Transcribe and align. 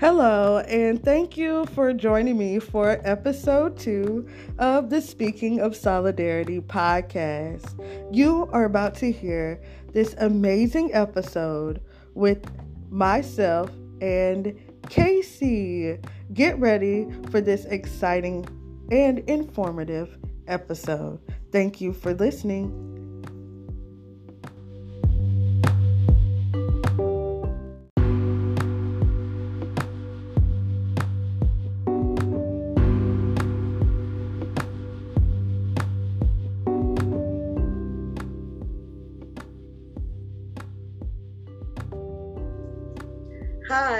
Hello, 0.00 0.60
and 0.60 1.04
thank 1.04 1.36
you 1.36 1.66
for 1.74 1.92
joining 1.92 2.38
me 2.38 2.58
for 2.58 3.02
episode 3.04 3.78
two 3.78 4.26
of 4.58 4.88
the 4.88 4.98
Speaking 4.98 5.60
of 5.60 5.76
Solidarity 5.76 6.58
podcast. 6.58 7.68
You 8.10 8.48
are 8.50 8.64
about 8.64 8.94
to 8.94 9.12
hear 9.12 9.60
this 9.92 10.14
amazing 10.16 10.94
episode 10.94 11.82
with 12.14 12.50
myself 12.88 13.70
and 14.00 14.58
Casey. 14.88 15.98
Get 16.32 16.58
ready 16.58 17.06
for 17.30 17.42
this 17.42 17.66
exciting 17.66 18.46
and 18.90 19.18
informative 19.28 20.16
episode. 20.46 21.20
Thank 21.52 21.82
you 21.82 21.92
for 21.92 22.14
listening. 22.14 22.99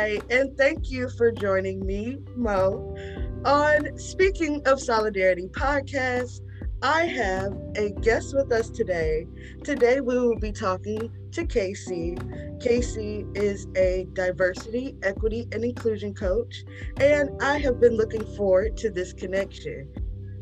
Hi, 0.01 0.19
and 0.31 0.57
thank 0.57 0.91
you 0.91 1.11
for 1.11 1.31
joining 1.31 1.85
me, 1.85 2.17
Mo, 2.35 2.97
on 3.45 3.99
Speaking 3.99 4.67
of 4.67 4.81
Solidarity 4.81 5.47
podcast. 5.49 6.41
I 6.81 7.03
have 7.03 7.53
a 7.77 7.91
guest 8.01 8.35
with 8.35 8.51
us 8.51 8.71
today. 8.71 9.27
Today, 9.63 10.01
we 10.01 10.19
will 10.19 10.39
be 10.39 10.53
talking 10.53 11.11
to 11.33 11.45
Casey. 11.45 12.17
Casey 12.61 13.27
is 13.35 13.67
a 13.77 14.07
diversity, 14.15 14.97
equity, 15.03 15.47
and 15.53 15.63
inclusion 15.63 16.15
coach, 16.15 16.65
and 16.99 17.29
I 17.43 17.59
have 17.59 17.79
been 17.79 17.99
looking 17.99 18.25
forward 18.37 18.79
to 18.79 18.89
this 18.89 19.13
connection 19.13 19.87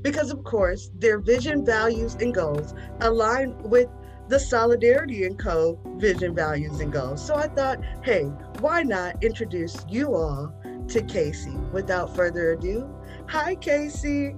because, 0.03 0.31
of 0.31 0.45
course, 0.45 0.93
their 0.95 1.19
vision, 1.19 1.67
values, 1.67 2.15
and 2.15 2.33
goals 2.33 2.75
align 3.01 3.59
with 3.65 3.89
the 4.29 4.39
Solidarity 4.39 5.25
and 5.25 5.39
Co. 5.39 5.79
vision, 5.97 6.35
values, 6.35 6.81
and 6.81 6.93
goals. 6.93 7.25
So 7.25 7.35
I 7.35 7.49
thought, 7.49 7.79
hey, 8.05 8.25
why 8.61 8.83
not 8.83 9.23
introduce 9.25 9.85
you 9.89 10.15
all 10.15 10.53
to 10.89 11.03
Casey? 11.03 11.57
Without 11.73 12.15
further 12.15 12.53
ado, 12.53 12.89
hi, 13.27 13.55
Casey. 13.55 14.37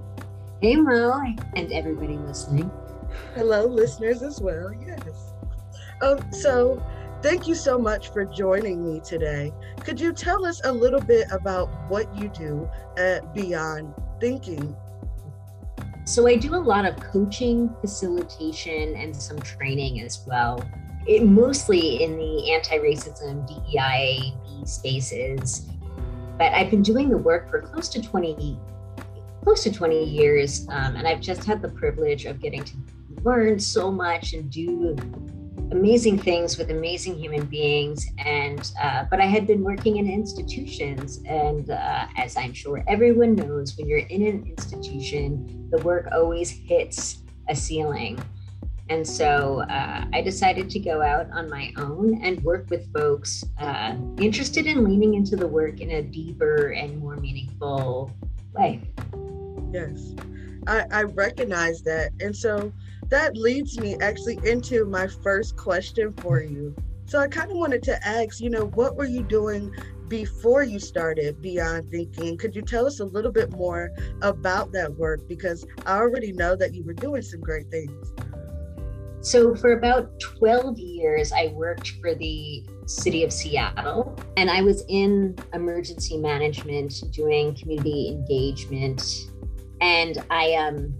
Hey, 0.61 0.75
Mo, 0.75 1.21
and 1.55 1.71
everybody 1.73 2.17
listening. 2.17 2.71
Hello, 3.35 3.65
listeners 3.65 4.21
as 4.21 4.39
well. 4.39 4.71
Yes. 4.85 5.33
Um, 6.01 6.31
so, 6.31 6.81
thank 7.21 7.47
you 7.47 7.55
so 7.55 7.77
much 7.77 8.13
for 8.13 8.23
joining 8.23 8.83
me 8.83 9.01
today. 9.01 9.51
Could 9.83 9.99
you 9.99 10.13
tell 10.13 10.45
us 10.45 10.61
a 10.63 10.71
little 10.71 11.01
bit 11.01 11.27
about 11.31 11.67
what 11.89 12.15
you 12.15 12.29
do 12.29 12.69
at 12.97 13.33
Beyond 13.33 13.93
Thinking 14.19 14.75
so 16.11 16.27
I 16.27 16.35
do 16.35 16.55
a 16.55 16.57
lot 16.57 16.83
of 16.83 16.97
coaching, 16.97 17.73
facilitation, 17.79 18.95
and 18.97 19.15
some 19.15 19.39
training 19.39 20.01
as 20.01 20.25
well. 20.27 20.61
It 21.07 21.23
mostly 21.23 22.03
in 22.03 22.17
the 22.17 22.51
anti-racism 22.51 23.47
DEI 23.47 24.33
spaces. 24.65 25.69
But 26.37 26.51
I've 26.51 26.69
been 26.69 26.81
doing 26.81 27.09
the 27.09 27.17
work 27.17 27.49
for 27.49 27.61
close 27.61 27.87
to 27.89 28.01
20 28.01 28.59
close 29.41 29.63
to 29.63 29.71
20 29.71 30.03
years. 30.03 30.67
Um, 30.69 30.97
and 30.97 31.07
I've 31.07 31.21
just 31.21 31.45
had 31.45 31.61
the 31.61 31.69
privilege 31.69 32.25
of 32.25 32.41
getting 32.41 32.63
to 32.65 32.73
learn 33.23 33.57
so 33.57 33.89
much 33.89 34.33
and 34.33 34.51
do 34.51 34.95
amazing 35.71 36.19
things 36.19 36.57
with 36.57 36.69
amazing 36.69 37.17
human 37.17 37.45
beings. 37.45 38.05
And 38.17 38.71
uh, 38.81 39.05
but 39.09 39.19
i 39.19 39.25
had 39.25 39.47
been 39.47 39.63
working 39.63 39.97
in 39.97 40.09
institutions. 40.09 41.21
And 41.25 41.69
uh, 41.69 42.07
as 42.17 42.37
i'm 42.37 42.53
sure 42.53 42.83
everyone 42.87 43.35
knows 43.35 43.77
when 43.77 43.87
you're 43.87 44.07
in 44.15 44.23
an 44.27 44.45
institution 44.45 45.67
the 45.71 45.77
work 45.79 46.09
always 46.11 46.49
hits 46.49 47.19
a 47.49 47.55
ceiling. 47.55 48.21
And 48.89 49.07
so 49.07 49.61
uh, 49.69 50.05
i 50.13 50.21
decided 50.21 50.69
to 50.71 50.79
go 50.79 51.01
out 51.01 51.27
on 51.31 51.49
my 51.49 51.73
own 51.77 52.21
and 52.23 52.43
work 52.43 52.69
with 52.69 52.91
folks 52.93 53.43
uh, 53.59 53.95
interested 54.17 54.67
in 54.67 54.83
leaning 54.83 55.13
into 55.13 55.35
the 55.35 55.47
work 55.47 55.79
in 55.79 55.91
a 55.91 56.01
deeper 56.01 56.71
and 56.71 56.99
more 56.99 57.15
meaningful 57.15 58.11
way. 58.53 58.81
Yes. 59.71 60.13
I, 60.67 60.85
I 60.91 61.03
recognize 61.03 61.81
that. 61.83 62.11
And 62.19 62.35
so 62.35 62.71
that 63.11 63.35
leads 63.35 63.77
me 63.77 63.97
actually 64.01 64.39
into 64.45 64.85
my 64.85 65.05
first 65.05 65.57
question 65.57 66.13
for 66.13 66.41
you. 66.41 66.73
So 67.05 67.19
I 67.19 67.27
kind 67.27 67.51
of 67.51 67.57
wanted 67.57 67.83
to 67.83 68.07
ask, 68.07 68.39
you 68.39 68.49
know, 68.49 68.67
what 68.67 68.95
were 68.95 69.05
you 69.05 69.21
doing 69.21 69.69
before 70.07 70.63
you 70.63 70.79
started 70.79 71.41
Beyond 71.41 71.91
Thinking? 71.91 72.37
Could 72.37 72.55
you 72.55 72.61
tell 72.61 72.87
us 72.87 73.01
a 73.01 73.05
little 73.05 73.33
bit 73.33 73.51
more 73.51 73.91
about 74.21 74.71
that 74.71 74.95
work? 74.95 75.27
Because 75.27 75.67
I 75.85 75.97
already 75.97 76.31
know 76.31 76.55
that 76.55 76.73
you 76.73 76.83
were 76.85 76.93
doing 76.93 77.21
some 77.21 77.41
great 77.41 77.69
things. 77.69 78.13
So, 79.19 79.55
for 79.55 79.73
about 79.73 80.17
12 80.19 80.79
years, 80.79 81.33
I 81.33 81.47
worked 81.47 81.91
for 82.01 82.15
the 82.15 82.65
city 82.85 83.23
of 83.25 83.33
Seattle 83.33 84.17
and 84.37 84.49
I 84.49 84.61
was 84.61 84.83
in 84.87 85.37
emergency 85.53 86.17
management 86.17 87.03
doing 87.11 87.53
community 87.55 88.07
engagement. 88.07 89.03
And 89.81 90.17
I 90.29 90.53
um, 90.53 90.95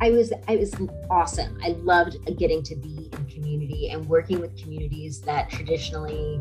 I 0.00 0.10
was 0.10 0.32
I 0.46 0.56
was 0.56 0.74
awesome. 1.10 1.58
I 1.64 1.70
loved 1.70 2.18
getting 2.36 2.62
to 2.64 2.76
be 2.76 3.08
in 3.12 3.24
community 3.26 3.88
and 3.90 4.06
working 4.08 4.40
with 4.40 4.56
communities 4.60 5.20
that 5.22 5.50
traditionally 5.50 6.40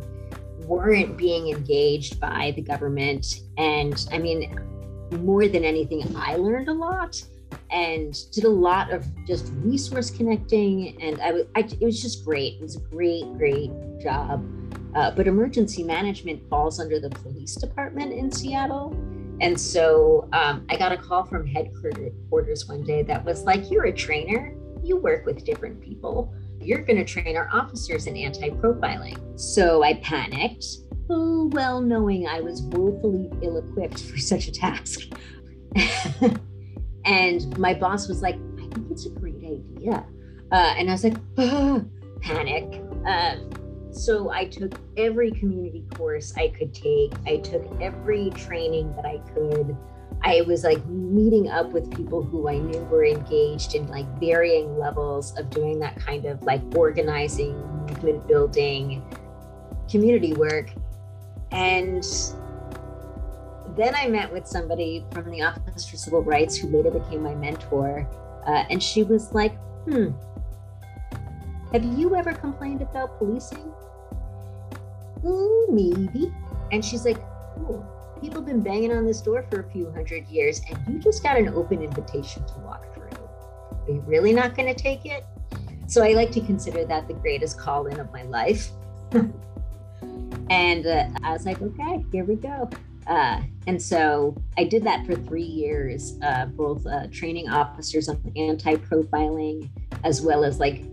weren't 0.65 1.15
being 1.17 1.49
engaged 1.49 2.19
by 2.19 2.53
the 2.55 2.61
government. 2.61 3.41
And 3.57 4.07
I 4.11 4.17
mean, 4.17 4.59
more 5.21 5.47
than 5.47 5.63
anything, 5.63 6.03
I 6.17 6.35
learned 6.35 6.67
a 6.67 6.73
lot 6.73 7.23
and 7.71 8.17
did 8.31 8.43
a 8.43 8.49
lot 8.49 8.91
of 8.91 9.05
just 9.25 9.51
resource 9.57 10.09
connecting. 10.09 11.01
And 11.01 11.21
I, 11.21 11.59
I 11.59 11.61
it 11.61 11.81
was 11.81 12.01
just 12.01 12.25
great. 12.25 12.55
It 12.55 12.61
was 12.61 12.75
a 12.75 12.81
great, 12.81 13.25
great 13.37 13.71
job. 14.01 14.45
Uh, 14.95 15.11
but 15.11 15.27
emergency 15.27 15.83
management 15.83 16.41
falls 16.49 16.79
under 16.79 16.99
the 16.99 17.09
police 17.09 17.55
department 17.55 18.13
in 18.13 18.31
Seattle. 18.31 18.95
And 19.41 19.59
so 19.59 20.29
um, 20.33 20.65
I 20.69 20.77
got 20.77 20.91
a 20.91 20.97
call 20.97 21.25
from 21.25 21.45
headquarters 21.45 22.67
one 22.67 22.83
day 22.83 23.03
that 23.03 23.23
was 23.23 23.43
like, 23.43 23.69
You're 23.69 23.85
a 23.85 23.93
trainer, 23.93 24.55
you 24.83 24.97
work 24.97 25.25
with 25.25 25.43
different 25.43 25.81
people. 25.81 26.33
You're 26.61 26.81
going 26.81 26.97
to 26.97 27.05
train 27.05 27.35
our 27.35 27.49
officers 27.51 28.07
in 28.07 28.15
anti 28.15 28.49
profiling. 28.49 29.39
So 29.39 29.83
I 29.83 29.95
panicked, 29.95 30.65
full 31.07 31.49
well 31.49 31.81
knowing 31.81 32.27
I 32.27 32.39
was 32.41 32.61
woefully 32.61 33.29
ill 33.41 33.57
equipped 33.57 34.01
for 34.01 34.17
such 34.17 34.47
a 34.47 34.51
task. 34.51 35.01
and 37.05 37.57
my 37.57 37.73
boss 37.73 38.07
was 38.07 38.21
like, 38.21 38.35
I 38.35 38.73
think 38.73 38.91
it's 38.91 39.05
a 39.05 39.09
great 39.09 39.43
idea. 39.43 40.05
Uh, 40.51 40.75
and 40.77 40.89
I 40.89 40.93
was 40.93 41.03
like, 41.03 41.17
panic. 42.21 42.81
Uh, 43.05 43.35
so 43.95 44.29
I 44.29 44.45
took 44.45 44.77
every 44.97 45.31
community 45.31 45.85
course 45.95 46.33
I 46.35 46.49
could 46.49 46.73
take. 46.73 47.13
I 47.25 47.37
took 47.37 47.65
every 47.81 48.29
training 48.31 48.93
that 48.97 49.05
I 49.05 49.19
could. 49.33 49.75
I 50.21 50.41
was 50.41 50.63
like 50.63 50.85
meeting 50.87 51.49
up 51.49 51.71
with 51.71 51.95
people 51.95 52.21
who 52.21 52.49
I 52.49 52.57
knew 52.57 52.79
were 52.85 53.05
engaged 53.05 53.73
in 53.73 53.87
like 53.87 54.05
varying 54.19 54.77
levels 54.77 55.37
of 55.37 55.49
doing 55.49 55.79
that 55.79 55.95
kind 55.97 56.25
of 56.25 56.43
like 56.43 56.61
organizing, 56.75 57.57
movement 57.85 58.27
building, 58.27 59.01
community 59.89 60.33
work. 60.33 60.71
And 61.51 62.03
then 63.77 63.95
I 63.95 64.07
met 64.07 64.31
with 64.31 64.45
somebody 64.45 65.05
from 65.11 65.29
the 65.29 65.41
Office 65.41 65.87
for 65.87 65.95
Civil 65.95 66.21
Rights 66.21 66.57
who 66.57 66.67
later 66.67 66.91
became 66.91 67.23
my 67.23 67.35
mentor. 67.35 68.07
Uh, 68.45 68.65
and 68.69 68.81
she 68.81 69.03
was 69.03 69.31
like, 69.33 69.57
hmm, 69.85 70.09
have 71.71 71.83
you 71.83 72.15
ever 72.15 72.33
complained 72.33 72.81
about 72.81 73.17
policing? 73.17 73.73
maybe. 75.69 76.33
And 76.71 76.83
she's 76.83 77.05
like, 77.05 77.17
people 78.21 78.37
have 78.37 78.45
been 78.45 78.61
banging 78.61 78.91
on 78.91 79.05
this 79.05 79.21
door 79.21 79.45
for 79.49 79.61
a 79.61 79.71
few 79.71 79.91
hundred 79.91 80.27
years, 80.27 80.61
and 80.69 80.77
you 80.87 80.99
just 80.99 81.23
got 81.23 81.37
an 81.37 81.49
open 81.49 81.81
invitation 81.81 82.45
to 82.45 82.53
walk 82.59 82.93
through. 82.93 83.09
Are 83.09 83.91
you 83.91 84.01
really 84.01 84.33
not 84.33 84.55
going 84.55 84.73
to 84.73 84.79
take 84.79 85.05
it? 85.05 85.25
So 85.87 86.03
I 86.03 86.13
like 86.13 86.31
to 86.31 86.41
consider 86.41 86.85
that 86.85 87.07
the 87.07 87.13
greatest 87.13 87.59
call 87.59 87.87
in 87.87 87.99
of 87.99 88.11
my 88.11 88.23
life. 88.23 88.69
and 90.49 90.85
uh, 90.85 91.07
I 91.23 91.31
was 91.31 91.45
like, 91.45 91.61
okay, 91.61 92.03
here 92.11 92.25
we 92.25 92.35
go. 92.35 92.69
Uh, 93.05 93.41
and 93.67 93.79
so 93.79 94.35
I 94.57 94.63
did 94.63 94.83
that 94.85 95.05
for 95.05 95.15
three 95.15 95.43
years, 95.43 96.17
uh, 96.23 96.47
both 96.47 96.87
uh, 96.87 97.05
training 97.11 97.49
officers 97.49 98.09
on 98.09 98.19
anti 98.35 98.75
profiling 98.77 99.69
as 100.03 100.23
well 100.23 100.43
as 100.43 100.59
like 100.59 100.83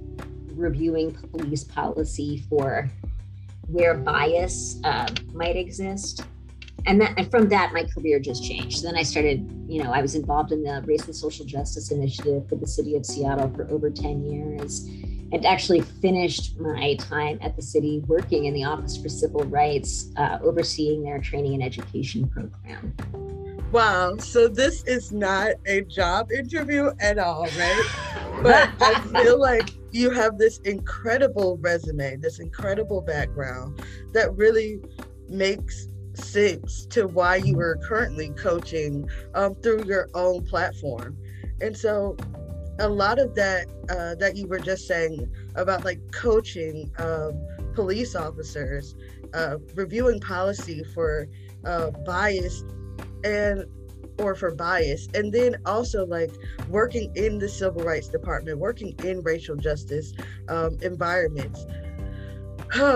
reviewing 0.57 1.13
police 1.13 1.65
policy 1.65 2.45
for 2.49 2.91
where 3.69 3.95
bias 3.95 4.81
uh, 4.85 5.07
might 5.33 5.57
exist. 5.57 6.25
And, 6.87 7.01
that, 7.01 7.15
and 7.17 7.31
from 7.31 7.49
that, 7.51 7.73
my 7.73 7.85
career 7.85 8.19
just 8.19 8.45
changed. 8.45 8.83
Then 8.83 8.97
I 8.97 9.03
started, 9.03 9.49
you 9.69 9.83
know, 9.83 9.93
I 9.93 10.03
was 10.03 10.15
involved 10.15 10.51
in 10.51 10.65
the 10.65 10.83
Race 10.85 11.05
and 11.05 11.15
Social 11.15 11.47
Justice 11.47 11.93
Initiative 11.93 12.49
for 12.49 12.57
the 12.57 12.67
city 12.67 12.97
of 12.97 13.07
Seattle 13.07 13.51
for 13.55 13.71
over 13.71 13.91
10 13.91 14.25
years. 14.25 14.87
and 15.33 15.47
actually 15.47 15.81
finished 15.81 16.61
my 16.61 16.95
time 16.97 17.39
at 17.41 17.57
the 17.57 17.63
city 17.63 18.03
working 18.07 18.45
in 18.45 18.53
the 18.53 18.65
Office 18.65 18.99
for 19.01 19.09
Civil 19.09 19.45
Rights, 19.45 20.11
uh, 20.19 20.39
overseeing 20.43 21.03
their 21.03 21.19
training 21.21 21.55
and 21.55 21.63
education 21.63 22.29
program. 22.29 22.95
Wow. 23.73 24.19
So 24.19 24.49
this 24.49 24.85
is 24.85 25.13
not 25.13 25.53
a 25.65 25.81
job 25.81 26.31
interview 26.31 26.91
at 27.01 27.19
all, 27.19 27.47
right? 27.59 27.91
but 28.43 28.69
I 28.83 29.01
feel 29.01 29.41
like 29.41 29.71
you 29.93 30.11
have 30.11 30.37
this 30.37 30.59
incredible 30.59 31.57
resume, 31.57 32.17
this 32.17 32.39
incredible 32.39 33.01
background 33.01 33.83
that 34.13 34.37
really 34.37 34.81
makes 35.27 35.89
sense 36.13 36.85
to 36.87 37.07
why 37.07 37.37
you 37.37 37.59
are 37.61 37.77
currently 37.77 38.29
coaching 38.31 39.09
um, 39.35 39.55
through 39.55 39.85
your 39.87 40.11
own 40.13 40.45
platform. 40.45 41.17
And 41.63 41.75
so 41.75 42.19
a 42.79 42.89
lot 42.89 43.19
of 43.19 43.35
that 43.37 43.69
uh, 43.89 44.17
that 44.17 44.37
you 44.37 44.47
were 44.49 44.59
just 44.59 44.87
saying 44.87 45.31
about 45.55 45.83
like 45.83 46.01
coaching 46.13 46.91
um, 46.99 47.43
police 47.75 48.15
officers, 48.15 48.95
uh, 49.33 49.57
reviewing 49.75 50.21
policy 50.21 50.85
for 50.85 51.27
uh, 51.65 51.91
bias 52.05 52.63
and 53.25 53.65
or 54.19 54.35
for 54.35 54.55
bias 54.55 55.09
and 55.15 55.33
then 55.33 55.57
also 55.65 56.05
like 56.05 56.31
working 56.69 57.11
in 57.17 57.39
the 57.39 57.49
civil 57.49 57.83
rights 57.83 58.09
department 58.09 58.59
working 58.59 58.95
in 59.05 59.23
racial 59.23 59.57
justice 59.57 60.13
um, 60.49 60.77
environments 60.83 61.67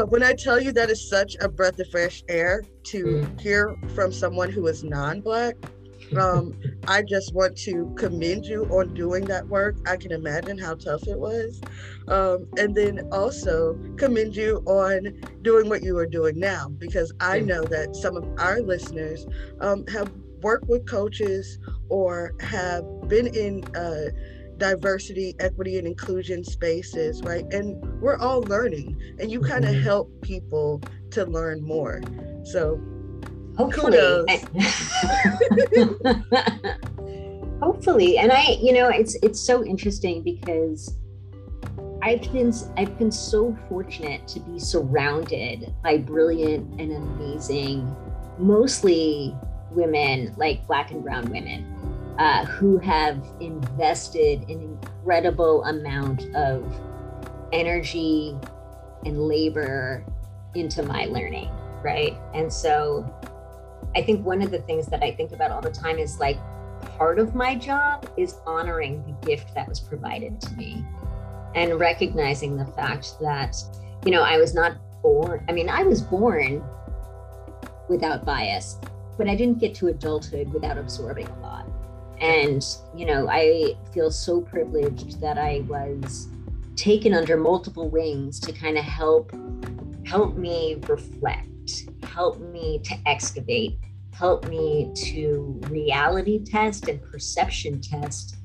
when 0.09 0.23
I 0.23 0.33
tell 0.33 0.61
you 0.61 0.73
that 0.73 0.91
is 0.91 1.07
such 1.07 1.37
a 1.41 1.49
breath 1.49 1.79
of 1.79 1.91
fresh 1.91 2.25
air 2.29 2.63
to 2.85 3.05
mm. 3.05 3.41
hear 3.41 3.77
from 3.95 4.11
someone 4.11 4.51
who 4.51 4.67
is 4.69 4.83
non-black, 4.83 5.57
um, 6.19 6.55
I 6.89 7.03
just 7.03 7.35
want 7.35 7.57
to 7.59 7.93
commend 7.97 8.47
you 8.47 8.65
on 8.67 8.95
doing 8.95 9.25
that 9.27 9.47
work. 9.49 9.77
I 9.89 9.97
can 9.97 10.13
imagine 10.13 10.59
how 10.59 10.75
tough 10.75 11.07
it 11.07 11.19
was. 11.19 11.61
Um, 12.09 12.47
and 12.57 12.75
then 12.75 13.09
also 13.13 13.79
commend 13.97 14.37
you 14.37 14.63
on 14.67 15.21
doing 15.43 15.69
what 15.69 15.83
you 15.83 15.97
are 15.99 16.07
doing 16.07 16.39
now, 16.39 16.69
because 16.69 17.13
I 17.21 17.41
know 17.41 17.65
that 17.65 17.97
some 17.97 18.17
of 18.17 18.25
our 18.39 18.61
listeners 18.61 19.27
um, 19.61 19.87
have 19.89 20.13
worked 20.43 20.69
with 20.69 20.87
coaches 20.87 21.59
or 21.89 22.35
have 22.41 22.85
been 23.09 23.27
in 23.35 23.65
uh, 23.75 24.11
diversity, 24.59 25.35
equity, 25.39 25.79
and 25.79 25.87
inclusion 25.87 26.45
spaces, 26.45 27.23
right? 27.23 27.45
And 27.53 28.01
we're 28.01 28.17
all 28.17 28.43
learning, 28.43 28.97
and 29.19 29.31
you 29.31 29.41
kind 29.41 29.65
of 29.65 29.73
mm-hmm. 29.73 29.83
help 29.83 30.23
people 30.23 30.81
to 31.11 31.25
learn 31.25 31.63
more. 31.63 32.03
So, 32.45 32.81
hopefully, 33.57 33.99
hopefully, 37.63 38.19
and 38.19 38.33
I, 38.33 38.59
you 38.61 38.73
know, 38.73 38.89
it's 38.89 39.15
it's 39.23 39.41
so 39.41 39.65
interesting 39.65 40.23
because 40.23 40.97
I've 42.03 42.31
been 42.33 42.53
I've 42.77 42.99
been 42.99 43.13
so 43.13 43.57
fortunate 43.69 44.27
to 44.29 44.41
be 44.41 44.59
surrounded 44.59 45.75
by 45.83 45.99
brilliant 45.99 46.81
and 46.81 46.93
amazing, 46.93 47.95
mostly 48.39 49.37
women, 49.71 50.35
like 50.37 50.67
Black 50.67 50.91
and 50.91 51.03
Brown 51.03 51.31
women 51.31 51.77
uh, 52.19 52.45
who 52.47 52.79
have 52.79 53.25
invested 53.41 54.43
an 54.49 54.63
incredible 54.63 55.65
amount 55.65 56.25
of 56.35 56.65
energy 57.53 58.37
and 59.05 59.21
labor 59.21 60.05
into 60.55 60.83
my 60.83 61.05
learning, 61.07 61.51
right? 61.83 62.17
And 62.35 62.53
so 62.53 63.05
I 63.97 64.03
think 64.03 64.25
one 64.25 64.43
of 64.43 64.51
the 64.51 64.59
things 64.59 64.87
that 64.89 65.03
I 65.03 65.11
think 65.11 65.33
about 65.33 65.51
all 65.51 65.63
the 65.63 65.71
time 65.71 65.99
is 65.99 66.21
like 66.21 66.39
part 66.99 67.19
of 67.19 67.35
my 67.35 67.55
job 67.55 68.09
is 68.19 68.37
honoring 68.47 69.03
the 69.07 69.27
gift 69.27 69.55
that 69.55 69.67
was 69.67 69.81
provided 69.81 70.39
to 70.43 70.55
me 70.55 70.85
and 71.55 71.81
recognizing 71.81 72.59
the 72.59 72.67
fact 72.67 73.19
that, 73.23 73.57
you 74.05 74.11
know, 74.13 74.23
I 74.23 74.37
was 74.37 74.55
not 74.55 74.77
born, 75.03 75.43
I 75.49 75.53
mean, 75.53 75.71
I 75.71 75.83
was 75.83 76.03
born 76.03 76.63
without 77.89 78.27
bias, 78.27 78.79
but 79.17 79.29
I 79.29 79.35
didn't 79.35 79.59
get 79.59 79.75
to 79.77 79.89
adulthood 79.89 80.53
without 80.53 80.77
absorbing 80.77 81.27
a 81.29 81.41
lot. 81.41 81.67
And, 82.21 82.63
you 82.95 83.07
know, 83.07 83.29
I 83.31 83.77
feel 83.95 84.11
so 84.11 84.43
privileged 84.43 85.21
that 85.23 85.39
I 85.39 85.65
was 85.69 86.29
taken 86.77 87.15
under 87.15 87.39
multiple 87.39 87.89
wings 87.89 88.39
to 88.41 88.53
kind 88.53 88.77
of 88.77 88.85
help 88.85 89.33
help 90.05 90.37
me 90.37 90.77
reflect, 90.87 91.49
help 92.03 92.41
me 92.41 92.81
to 92.85 92.95
excavate, 93.07 93.79
help 94.13 94.49
me 94.49 94.93
to 94.95 95.61
reality 95.69 96.45
test 96.45 96.89
and 96.89 97.03
perception 97.03 97.81
test 97.81 98.37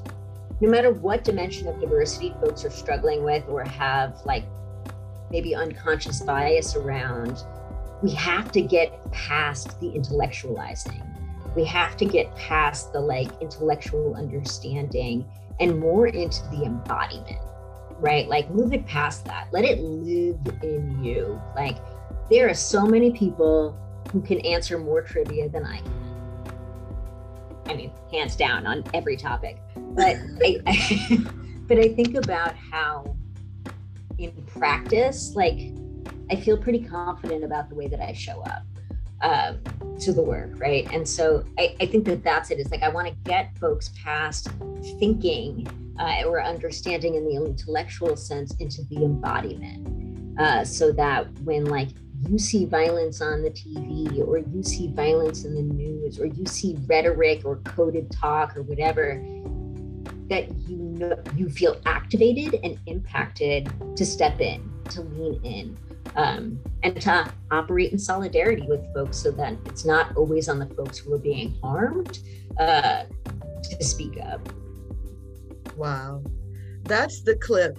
no 0.62 0.70
matter 0.70 0.94
what 0.94 1.26
dimension 1.26 1.68
of 1.68 1.78
diversity 1.82 2.34
folks 2.40 2.64
are 2.64 2.70
struggling 2.70 3.22
with 3.22 3.44
or 3.50 3.66
have 3.66 4.16
like 4.24 4.46
maybe 5.30 5.54
unconscious 5.54 6.22
bias 6.22 6.78
around, 6.78 7.44
we 8.02 8.12
have 8.12 8.50
to 8.54 8.62
get 8.62 8.94
past 9.12 9.78
the 9.82 9.88
intellectualizing. 9.88 11.06
We 11.54 11.66
have 11.66 11.98
to 11.98 12.06
get 12.06 12.34
past 12.38 12.94
the 12.94 13.02
like 13.02 13.30
intellectual 13.42 14.16
understanding 14.16 15.26
and 15.60 15.78
more 15.78 16.08
into 16.08 16.44
the 16.52 16.64
embodiment, 16.64 17.40
right? 18.00 18.26
Like 18.26 18.50
move 18.52 18.72
it 18.72 18.86
past 18.86 19.26
that. 19.26 19.50
Let 19.52 19.66
it 19.66 19.82
live 19.82 20.40
in 20.64 21.04
you. 21.04 21.42
Like 21.58 21.76
there 22.30 22.50
are 22.50 22.54
so 22.54 22.86
many 22.86 23.12
people 23.12 23.78
who 24.12 24.22
can 24.22 24.40
answer 24.42 24.78
more 24.78 25.02
trivia 25.02 25.50
than 25.50 25.66
I 25.66 25.78
can. 25.78 25.94
I 27.68 27.74
mean, 27.76 27.92
hands 28.12 28.36
down 28.36 28.66
on 28.66 28.84
every 28.94 29.16
topic. 29.18 29.60
But 29.76 30.18
I, 30.44 30.60
I 30.66 31.26
but 31.68 31.78
I 31.80 31.90
think 31.90 32.16
about 32.16 32.56
how 32.56 33.16
in 34.18 34.32
practice, 34.48 35.36
like 35.36 35.74
I 36.32 36.36
feel 36.36 36.58
pretty 36.58 36.80
confident 36.80 37.44
about 37.44 37.70
the 37.70 37.76
way 37.76 37.88
that 37.88 38.00
I 38.02 38.14
show 38.14 38.42
up. 38.42 38.64
um, 39.22 39.60
to 40.00 40.14
the 40.14 40.22
work, 40.22 40.52
right? 40.60 40.88
And 40.94 41.08
so 41.08 41.44
I, 41.58 41.76
I 41.82 41.86
think 41.86 42.06
that 42.06 42.24
that's 42.24 42.52
it. 42.52 42.60
It's 42.60 42.72
like 42.72 42.84
I 42.84 42.90
want 42.90 43.08
to 43.08 43.14
get 43.26 43.58
folks 43.58 43.92
past 44.02 44.50
thinking 44.98 45.68
uh, 46.00 46.24
or 46.26 46.42
understanding 46.42 47.16
in 47.16 47.26
the 47.26 47.36
intellectual 47.36 48.16
sense 48.16 48.56
into 48.60 48.84
the 48.84 49.04
embodiment, 49.04 50.40
uh, 50.40 50.64
so 50.64 50.94
that 50.94 51.30
when 51.42 51.66
like 51.66 51.90
you 52.28 52.38
see 52.38 52.66
violence 52.66 53.22
on 53.22 53.42
the 53.42 53.52
TV 53.52 54.26
or 54.28 54.40
you 54.40 54.64
see 54.64 54.88
violence 54.88 55.46
in 55.46 55.56
the 55.56 55.62
news 55.62 56.20
or 56.20 56.26
you 56.26 56.46
see 56.46 56.78
rhetoric 56.88 57.46
or 57.46 57.58
coded 57.58 58.12
talk 58.12 58.58
or 58.58 58.64
whatever, 58.64 59.24
that 60.30 60.50
you 60.68 60.78
know 60.78 61.18
you 61.36 61.50
feel 61.50 61.80
activated 61.86 62.60
and 62.64 62.78
impacted 62.88 63.72
to 63.96 64.06
step 64.06 64.40
in, 64.42 64.70
to 64.90 65.02
lean 65.02 65.40
in, 65.44 65.78
um, 66.16 66.60
and 66.84 67.00
to 67.02 67.32
operate 67.52 67.92
in 67.92 67.98
solidarity 67.98 68.66
with 68.68 68.82
folks 68.94 69.18
so 69.18 69.32
that 69.32 69.54
it's 69.66 69.86
not 69.86 70.16
always 70.18 70.50
on 70.50 70.60
the 70.60 70.68
folks 70.76 70.98
who 70.98 71.14
are 71.14 71.20
being 71.20 71.56
harmed 71.62 72.20
uh, 72.60 73.04
to 73.64 73.84
speak 73.84 74.20
up. 74.22 74.42
Wow. 75.76 76.24
That's 76.84 77.22
the 77.22 77.36
clip. 77.36 77.78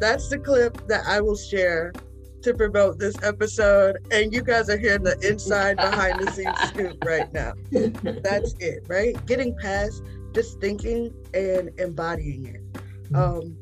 That's 0.00 0.28
the 0.28 0.38
clip 0.38 0.86
that 0.88 1.04
I 1.06 1.20
will 1.20 1.36
share 1.36 1.92
to 2.42 2.54
promote 2.54 2.98
this 2.98 3.16
episode. 3.22 3.98
And 4.10 4.32
you 4.32 4.42
guys 4.42 4.68
are 4.68 4.78
hearing 4.78 5.02
the 5.02 5.18
inside 5.26 5.76
behind 5.76 6.20
the 6.20 6.30
scenes 6.32 6.58
scoop 6.68 7.04
right 7.04 7.32
now. 7.32 7.52
That's 7.70 8.54
it, 8.60 8.84
right? 8.88 9.14
Getting 9.26 9.56
past 9.56 10.02
just 10.34 10.60
thinking 10.60 11.12
and 11.34 11.70
embodying 11.78 12.46
it. 12.46 13.14
Um, 13.14 13.56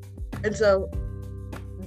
and 0.45 0.54
so 0.54 0.90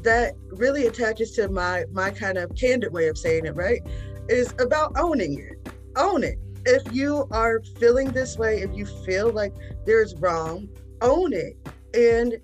that 0.03 0.33
really 0.51 0.87
attaches 0.87 1.31
to 1.31 1.49
my 1.49 1.85
my 1.91 2.09
kind 2.09 2.37
of 2.37 2.55
candid 2.55 2.91
way 2.91 3.07
of 3.07 3.17
saying 3.17 3.45
it, 3.45 3.55
right? 3.55 3.81
Is 4.27 4.53
about 4.59 4.93
owning 4.97 5.39
it. 5.39 5.73
Own 5.95 6.23
it. 6.23 6.37
If 6.65 6.93
you 6.93 7.27
are 7.31 7.61
feeling 7.79 8.11
this 8.11 8.37
way, 8.37 8.61
if 8.61 8.73
you 8.73 8.85
feel 8.85 9.31
like 9.31 9.53
there's 9.85 10.15
wrong, 10.15 10.69
own 11.01 11.33
it 11.33 11.57
and 11.93 12.37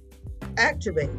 activate. 0.57 1.09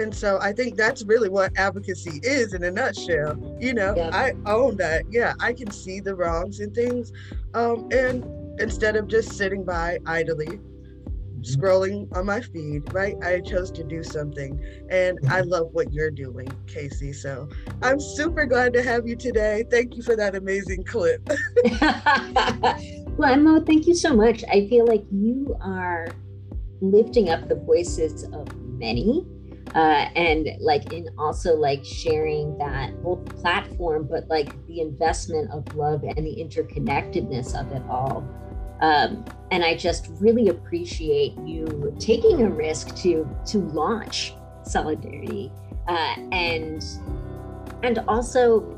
And 0.00 0.14
so 0.14 0.38
I 0.40 0.52
think 0.52 0.76
that's 0.76 1.04
really 1.04 1.28
what 1.28 1.52
advocacy 1.58 2.20
is 2.22 2.54
in 2.54 2.64
a 2.64 2.70
nutshell. 2.70 3.36
You 3.60 3.74
know, 3.74 3.94
yep. 3.94 4.14
I 4.14 4.32
own 4.46 4.76
that. 4.78 5.04
Yeah, 5.10 5.34
I 5.40 5.52
can 5.52 5.70
see 5.70 6.00
the 6.00 6.14
wrongs 6.14 6.60
and 6.60 6.74
things. 6.74 7.12
Um, 7.52 7.86
and 7.92 8.24
instead 8.58 8.96
of 8.96 9.08
just 9.08 9.32
sitting 9.32 9.62
by 9.62 9.98
idly, 10.06 10.58
scrolling 11.42 12.14
on 12.16 12.26
my 12.26 12.40
feed, 12.40 12.92
right? 12.94 13.14
I 13.22 13.40
chose 13.40 13.70
to 13.72 13.84
do 13.84 14.02
something. 14.02 14.58
And 14.88 15.18
I 15.28 15.40
mm-hmm. 15.40 15.50
love 15.50 15.68
what 15.72 15.92
you're 15.92 16.10
doing, 16.10 16.50
Casey. 16.66 17.12
So 17.12 17.48
I'm 17.82 18.00
super 18.00 18.46
glad 18.46 18.72
to 18.74 18.82
have 18.82 19.06
you 19.06 19.16
today. 19.16 19.64
Thank 19.70 19.96
you 19.96 20.02
for 20.02 20.16
that 20.16 20.34
amazing 20.34 20.84
clip. 20.84 21.28
well, 23.18 23.32
Emma, 23.32 23.62
thank 23.66 23.86
you 23.86 23.94
so 23.94 24.14
much. 24.14 24.44
I 24.50 24.66
feel 24.68 24.86
like 24.86 25.04
you 25.10 25.56
are 25.60 26.08
lifting 26.80 27.28
up 27.28 27.48
the 27.48 27.56
voices 27.56 28.24
of 28.24 28.54
many. 28.56 29.26
Uh, 29.74 30.08
and 30.16 30.48
like 30.58 30.92
in 30.92 31.08
also 31.16 31.54
like 31.54 31.84
sharing 31.84 32.58
that 32.58 32.90
both 33.04 33.24
platform 33.40 34.04
but 34.10 34.26
like 34.28 34.50
the 34.66 34.80
investment 34.80 35.48
of 35.52 35.76
love 35.76 36.02
and 36.02 36.26
the 36.26 36.36
interconnectedness 36.36 37.58
of 37.58 37.70
it 37.72 37.82
all. 37.88 38.26
Um, 38.80 39.24
and 39.50 39.62
I 39.64 39.76
just 39.76 40.08
really 40.18 40.48
appreciate 40.48 41.36
you 41.44 41.94
taking 42.00 42.42
a 42.42 42.50
risk 42.50 42.96
to 42.96 43.28
to 43.46 43.58
launch 43.58 44.34
solidarity. 44.64 45.52
Uh, 45.86 46.16
and 46.32 46.84
and 47.82 47.98
also 48.08 48.76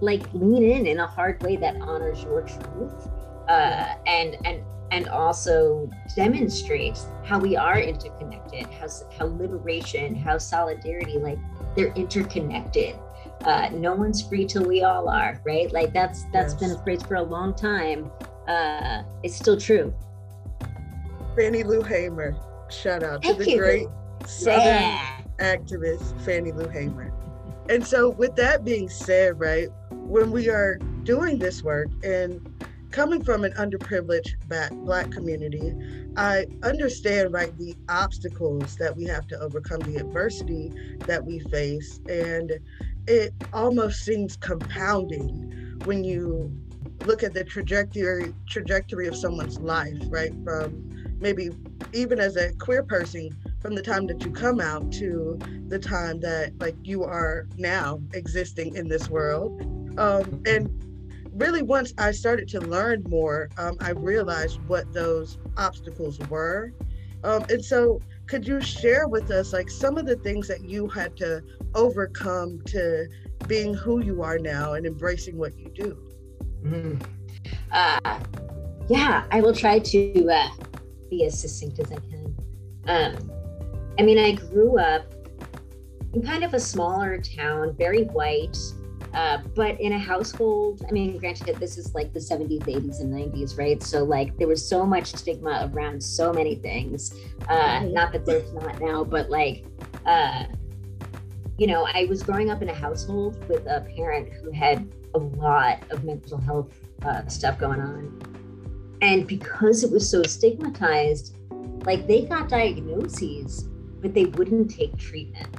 like 0.00 0.22
lean 0.32 0.62
in 0.62 0.86
in 0.86 1.00
a 1.00 1.06
hard 1.06 1.42
way 1.42 1.56
that 1.56 1.76
honors 1.80 2.22
your 2.22 2.42
truth. 2.42 3.08
Uh, 3.48 3.94
and 4.06 4.36
and 4.44 4.62
and 4.94 5.08
also 5.08 5.90
demonstrates 6.14 7.06
how 7.24 7.38
we 7.38 7.56
are 7.56 7.80
interconnected 7.80 8.66
how 8.74 8.86
how 9.18 9.26
liberation 9.26 10.14
how 10.14 10.38
solidarity 10.38 11.18
like 11.18 11.38
they're 11.74 11.92
interconnected 11.94 12.96
uh, 13.44 13.68
no 13.72 13.94
one's 13.94 14.22
free 14.26 14.46
till 14.46 14.64
we 14.64 14.82
all 14.82 15.08
are 15.08 15.40
right 15.44 15.72
like 15.72 15.92
that's 15.92 16.24
that's 16.32 16.52
yes. 16.54 16.60
been 16.60 16.70
a 16.70 16.82
phrase 16.82 17.02
for 17.02 17.16
a 17.16 17.22
long 17.22 17.54
time 17.54 18.10
uh, 18.46 19.02
it's 19.22 19.36
still 19.36 19.58
true. 19.58 19.94
Fannie 21.36 21.62
Lou 21.62 21.82
Hamer. 21.82 22.36
Shout 22.70 23.02
out 23.02 23.22
Thank 23.22 23.38
to 23.38 23.44
the 23.44 23.50
you. 23.50 23.58
great 23.58 23.86
Southern 24.26 24.58
yeah. 24.58 25.20
activist, 25.38 26.20
Fannie 26.24 26.52
Lou 26.52 26.68
Hamer. 26.68 27.12
And 27.68 27.84
so, 27.86 28.10
with 28.10 28.36
that 28.36 28.64
being 28.64 28.88
said, 28.88 29.40
right, 29.40 29.68
when 29.90 30.30
we 30.30 30.48
are 30.50 30.76
doing 31.04 31.38
this 31.38 31.62
work 31.62 31.88
and 32.02 32.46
coming 32.94 33.24
from 33.24 33.42
an 33.42 33.52
underprivileged 33.54 34.36
black, 34.46 34.70
black 34.70 35.10
community, 35.10 35.74
I 36.16 36.46
understand, 36.62 37.32
right, 37.32 37.56
the 37.58 37.74
obstacles 37.88 38.76
that 38.76 38.96
we 38.96 39.04
have 39.06 39.26
to 39.28 39.40
overcome, 39.40 39.80
the 39.80 39.96
adversity 39.96 40.72
that 41.00 41.24
we 41.24 41.40
face. 41.40 41.98
And 42.08 42.52
it 43.08 43.34
almost 43.52 44.04
seems 44.04 44.36
compounding 44.36 45.80
when 45.84 46.04
you 46.04 46.56
look 47.00 47.24
at 47.24 47.34
the 47.34 47.42
trajectory 47.42 48.32
trajectory 48.48 49.08
of 49.08 49.16
someone's 49.16 49.58
life, 49.58 49.98
right? 50.06 50.32
From 50.44 51.18
maybe 51.18 51.50
even 51.92 52.20
as 52.20 52.36
a 52.36 52.52
queer 52.54 52.84
person, 52.84 53.36
from 53.60 53.74
the 53.74 53.82
time 53.82 54.06
that 54.06 54.24
you 54.24 54.30
come 54.30 54.60
out 54.60 54.92
to 54.92 55.36
the 55.66 55.80
time 55.80 56.20
that 56.20 56.56
like 56.60 56.76
you 56.84 57.02
are 57.02 57.48
now 57.58 58.00
existing 58.12 58.76
in 58.76 58.86
this 58.86 59.10
world. 59.10 59.60
Um, 59.98 60.42
and 60.46 60.70
really 61.34 61.62
once 61.62 61.92
I 61.98 62.12
started 62.12 62.48
to 62.48 62.60
learn 62.60 63.04
more, 63.08 63.50
um, 63.58 63.76
I 63.80 63.90
realized 63.90 64.60
what 64.66 64.92
those 64.92 65.38
obstacles 65.56 66.18
were. 66.30 66.72
Um, 67.24 67.44
and 67.48 67.64
so 67.64 68.00
could 68.26 68.46
you 68.46 68.60
share 68.60 69.08
with 69.08 69.30
us 69.30 69.52
like 69.52 69.70
some 69.70 69.98
of 69.98 70.06
the 70.06 70.16
things 70.16 70.46
that 70.48 70.64
you 70.64 70.88
had 70.88 71.16
to 71.18 71.42
overcome 71.74 72.60
to 72.66 73.06
being 73.46 73.74
who 73.74 74.02
you 74.02 74.22
are 74.22 74.38
now 74.38 74.74
and 74.74 74.86
embracing 74.86 75.36
what 75.36 75.58
you 75.58 75.70
do? 75.74 75.98
Mm. 76.62 77.04
Uh, 77.72 78.20
yeah, 78.88 79.24
I 79.30 79.40
will 79.40 79.54
try 79.54 79.78
to 79.78 80.28
uh, 80.30 80.48
be 81.10 81.24
as 81.24 81.38
succinct 81.38 81.78
as 81.78 81.90
I 81.90 81.96
can. 81.96 82.36
Um, 82.86 83.32
I 83.98 84.02
mean, 84.02 84.18
I 84.18 84.32
grew 84.32 84.78
up 84.78 85.12
in 86.12 86.22
kind 86.22 86.44
of 86.44 86.54
a 86.54 86.60
smaller 86.60 87.18
town, 87.18 87.74
very 87.76 88.04
white, 88.04 88.56
uh, 89.14 89.38
but 89.54 89.80
in 89.80 89.92
a 89.92 89.98
household. 89.98 90.84
I 90.88 90.92
mean, 90.92 91.16
granted, 91.18 91.56
this 91.56 91.78
is 91.78 91.94
like 91.94 92.12
the 92.12 92.20
70s, 92.20 92.62
80s, 92.62 93.00
and 93.00 93.12
90s, 93.12 93.56
right? 93.56 93.82
So, 93.82 94.02
like, 94.04 94.36
there 94.38 94.48
was 94.48 94.66
so 94.66 94.84
much 94.84 95.14
stigma 95.14 95.70
around 95.72 96.02
so 96.02 96.32
many 96.32 96.56
things. 96.56 97.14
Uh, 97.48 97.54
mm-hmm. 97.54 97.92
Not 97.92 98.12
that 98.12 98.26
there's 98.26 98.52
not 98.52 98.80
now, 98.80 99.04
but 99.04 99.30
like, 99.30 99.64
uh, 100.04 100.44
you 101.56 101.68
know, 101.68 101.86
I 101.92 102.06
was 102.06 102.22
growing 102.22 102.50
up 102.50 102.62
in 102.62 102.68
a 102.68 102.74
household 102.74 103.48
with 103.48 103.66
a 103.66 103.86
parent 103.96 104.32
who 104.32 104.50
had 104.50 104.90
a 105.14 105.18
lot 105.18 105.78
of 105.90 106.04
mental 106.04 106.38
health 106.38 106.74
uh, 107.04 107.26
stuff 107.28 107.58
going 107.58 107.80
on. 107.80 108.20
And 109.00 109.28
because 109.28 109.84
it 109.84 109.90
was 109.90 110.08
so 110.08 110.22
stigmatized, 110.24 111.36
like 111.84 112.06
they 112.06 112.22
got 112.22 112.48
diagnoses, 112.48 113.68
but 114.00 114.14
they 114.14 114.24
wouldn't 114.24 114.70
take 114.70 114.96
treatment, 114.96 115.56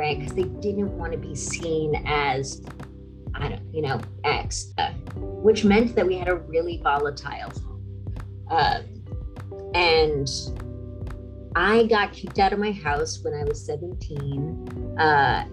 right? 0.00 0.18
Because 0.18 0.34
they 0.34 0.44
didn't 0.44 0.96
want 0.96 1.12
to 1.12 1.18
be 1.18 1.34
seen 1.34 2.02
as, 2.06 2.62
I 3.34 3.50
don't, 3.50 3.62
you 3.70 3.82
know, 3.82 4.00
X, 4.24 4.72
uh, 4.78 4.92
which 5.14 5.62
meant 5.62 5.94
that 5.94 6.06
we 6.06 6.16
had 6.16 6.28
a 6.28 6.36
really 6.36 6.80
volatile 6.82 7.50
home. 7.50 8.48
Um, 8.50 9.72
and 9.74 10.28
I 11.54 11.84
got 11.84 12.14
kicked 12.14 12.38
out 12.38 12.54
of 12.54 12.58
my 12.58 12.72
house 12.72 13.22
when 13.22 13.34
I 13.34 13.44
was 13.44 13.62
17. 13.62 14.96
Uh, 14.98 15.44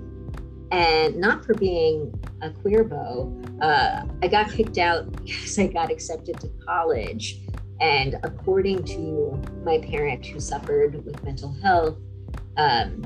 and 0.72 1.18
not 1.18 1.44
for 1.44 1.54
being 1.54 2.14
a 2.42 2.50
queer 2.50 2.86
beau. 2.86 3.38
Uh, 3.62 4.04
I 4.24 4.30
got 4.30 4.50
kicked 4.50 4.78
out 4.78 5.12
because 5.26 5.60
I 5.60 5.68
got 5.68 5.92
accepted 5.92 6.40
to 6.40 6.48
college. 6.66 7.42
And 7.82 8.16
according 8.24 8.86
to 8.86 9.42
my 9.66 9.80
parent 9.80 10.26
who 10.26 10.40
suffered 10.40 11.04
with 11.06 11.22
mental 11.26 11.52
health, 11.62 11.98
um, 12.56 13.04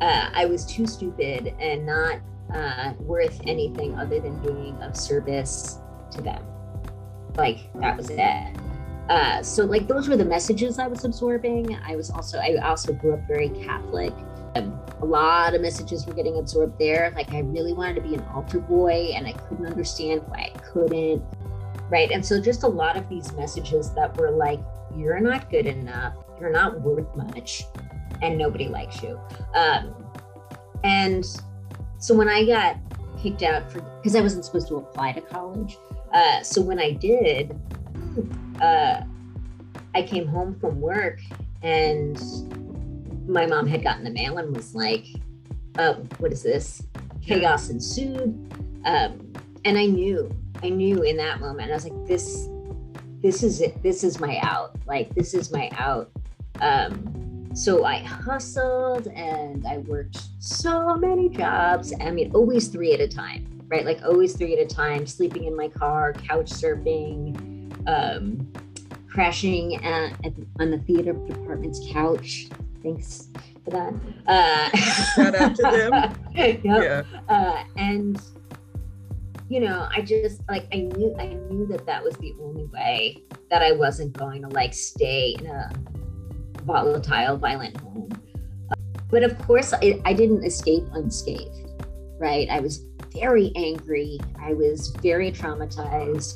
uh, 0.00 0.30
I 0.32 0.46
was 0.46 0.64
too 0.64 0.86
stupid 0.86 1.54
and 1.60 1.86
not 1.86 2.20
uh, 2.54 2.94
worth 3.00 3.40
anything 3.46 3.98
other 3.98 4.20
than 4.20 4.38
being 4.40 4.76
of 4.82 4.96
service 4.96 5.78
to 6.12 6.22
them. 6.22 6.42
Like, 7.36 7.72
that 7.74 7.96
was 7.96 8.10
it. 8.10 8.56
Uh, 9.08 9.42
so 9.42 9.64
like 9.64 9.88
those 9.88 10.06
were 10.06 10.18
the 10.18 10.24
messages 10.24 10.78
I 10.78 10.86
was 10.86 11.04
absorbing. 11.06 11.74
I 11.86 11.96
was 11.96 12.10
also 12.10 12.38
I 12.38 12.56
also 12.56 12.92
grew 12.92 13.14
up 13.14 13.26
very 13.26 13.48
Catholic, 13.48 14.12
a 15.00 15.04
lot 15.04 15.54
of 15.54 15.60
messages 15.60 16.06
were 16.06 16.14
getting 16.14 16.38
absorbed 16.38 16.78
there. 16.78 17.12
Like 17.14 17.32
I 17.32 17.40
really 17.40 17.72
wanted 17.72 17.96
to 17.96 18.00
be 18.00 18.14
an 18.14 18.24
altar 18.34 18.58
boy 18.58 19.12
and 19.14 19.26
I 19.26 19.32
couldn't 19.32 19.66
understand 19.66 20.22
why 20.28 20.52
I 20.54 20.58
couldn't. 20.58 21.22
Right. 21.90 22.10
And 22.10 22.24
so 22.24 22.40
just 22.40 22.64
a 22.64 22.68
lot 22.68 22.96
of 22.96 23.08
these 23.08 23.32
messages 23.32 23.94
that 23.94 24.16
were 24.16 24.30
like, 24.30 24.60
you're 24.96 25.20
not 25.20 25.50
good 25.50 25.66
enough, 25.66 26.14
you're 26.40 26.50
not 26.50 26.80
worth 26.80 27.14
much, 27.16 27.64
and 28.22 28.38
nobody 28.38 28.68
likes 28.68 29.02
you. 29.02 29.18
Um, 29.54 29.94
and 30.84 31.24
so 31.98 32.14
when 32.14 32.28
I 32.28 32.44
got 32.44 32.78
kicked 33.22 33.42
out 33.42 33.70
for 33.70 33.80
because 33.80 34.14
I 34.14 34.20
wasn't 34.20 34.44
supposed 34.44 34.68
to 34.68 34.76
apply 34.76 35.12
to 35.12 35.20
college. 35.20 35.76
Uh, 36.12 36.42
so 36.42 36.62
when 36.62 36.78
I 36.78 36.92
did, 36.92 37.58
uh, 38.60 39.02
I 39.94 40.02
came 40.02 40.26
home 40.26 40.58
from 40.58 40.80
work 40.80 41.20
and 41.62 42.20
my 43.26 43.46
mom 43.46 43.66
had 43.66 43.82
gotten 43.82 44.04
the 44.04 44.10
mail 44.10 44.38
and 44.38 44.54
was 44.54 44.74
like, 44.74 45.06
uh, 45.78 45.94
"What 46.18 46.32
is 46.32 46.42
this?" 46.42 46.82
Chaos 47.20 47.68
ensued, 47.68 48.34
um, 48.84 49.32
and 49.64 49.76
I 49.76 49.86
knew, 49.86 50.30
I 50.62 50.70
knew 50.70 51.02
in 51.02 51.16
that 51.18 51.40
moment. 51.40 51.70
I 51.70 51.74
was 51.74 51.84
like, 51.84 52.06
"This, 52.06 52.48
this 53.20 53.42
is 53.42 53.60
it. 53.60 53.82
This 53.82 54.02
is 54.02 54.18
my 54.18 54.38
out. 54.42 54.76
Like 54.86 55.14
this 55.14 55.34
is 55.34 55.52
my 55.52 55.68
out." 55.76 56.10
Um, 56.60 57.17
so 57.58 57.84
I 57.84 57.98
hustled 57.98 59.08
and 59.08 59.66
I 59.66 59.78
worked 59.78 60.22
so 60.38 60.96
many 60.96 61.28
jobs. 61.28 61.92
I 62.00 62.12
mean, 62.12 62.30
always 62.32 62.68
three 62.68 62.92
at 62.92 63.00
a 63.00 63.08
time, 63.08 63.60
right? 63.66 63.84
Like 63.84 64.00
always 64.04 64.36
three 64.36 64.56
at 64.56 64.60
a 64.60 64.74
time, 64.74 65.06
sleeping 65.08 65.44
in 65.44 65.56
my 65.56 65.66
car, 65.66 66.12
couch 66.12 66.50
surfing, 66.50 67.36
um, 67.88 68.52
crashing 69.10 69.84
at, 69.84 70.12
at, 70.24 70.34
on 70.60 70.70
the 70.70 70.78
theater 70.78 71.14
department's 71.14 71.80
couch. 71.90 72.46
Thanks 72.80 73.26
for 73.64 73.70
that. 73.70 73.92
Uh, 74.28 74.76
Shout 75.16 75.34
out 75.34 75.56
to 75.56 75.62
them. 75.62 76.14
yep. 76.34 76.62
Yeah. 76.64 77.02
Uh, 77.28 77.64
and 77.76 78.22
you 79.48 79.58
know, 79.58 79.88
I 79.90 80.02
just 80.02 80.42
like 80.48 80.68
I 80.72 80.82
knew 80.82 81.12
I 81.18 81.28
knew 81.50 81.66
that 81.66 81.86
that 81.86 82.04
was 82.04 82.14
the 82.18 82.34
only 82.40 82.66
way 82.66 83.24
that 83.50 83.62
I 83.62 83.72
wasn't 83.72 84.16
going 84.16 84.42
to 84.42 84.48
like 84.48 84.74
stay 84.74 85.34
in 85.40 85.46
a 85.46 85.72
volatile, 86.68 87.36
violent 87.36 87.76
home. 87.78 88.10
But 89.10 89.22
of 89.24 89.36
course, 89.38 89.72
I, 89.72 90.00
I 90.04 90.12
didn't 90.12 90.44
escape 90.44 90.84
unscathed, 90.92 91.70
right? 92.20 92.48
I 92.50 92.60
was 92.60 92.84
very 93.12 93.50
angry. 93.56 94.20
I 94.40 94.52
was 94.52 94.88
very 95.02 95.32
traumatized. 95.32 96.34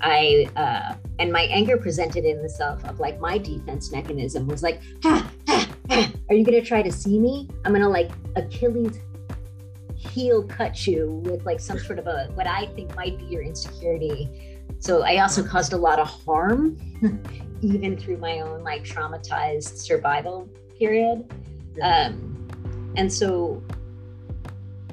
I 0.00 0.48
uh, 0.56 0.94
and 1.18 1.32
my 1.32 1.42
anger 1.42 1.76
presented 1.76 2.24
in 2.24 2.42
the 2.42 2.48
self 2.48 2.84
of 2.84 3.00
like 3.00 3.20
my 3.20 3.38
defense 3.38 3.90
mechanism 3.90 4.46
was 4.46 4.62
like, 4.62 4.80
ha, 5.02 5.30
ha, 5.48 5.68
ha, 5.88 6.12
are 6.28 6.34
you 6.34 6.44
gonna 6.44 6.60
try 6.60 6.82
to 6.82 6.92
see 6.92 7.18
me? 7.18 7.48
I'm 7.64 7.72
gonna 7.72 7.88
like 7.88 8.10
Achilles 8.36 8.98
heel 9.96 10.44
cut 10.44 10.86
you 10.86 11.22
with 11.24 11.44
like 11.44 11.58
some 11.58 11.78
sort 11.78 11.98
of 11.98 12.06
a 12.06 12.30
what 12.34 12.46
I 12.46 12.66
think 12.66 12.94
might 12.94 13.18
be 13.18 13.24
your 13.26 13.42
insecurity. 13.42 14.57
So 14.80 15.02
I 15.02 15.18
also 15.18 15.42
caused 15.42 15.72
a 15.72 15.76
lot 15.76 15.98
of 15.98 16.08
harm, 16.08 16.76
even 17.62 17.96
through 17.98 18.18
my 18.18 18.40
own 18.40 18.62
like 18.62 18.84
traumatized 18.84 19.78
survival 19.78 20.48
period. 20.78 21.24
Um, 21.82 22.92
and 22.96 23.12
so 23.12 23.62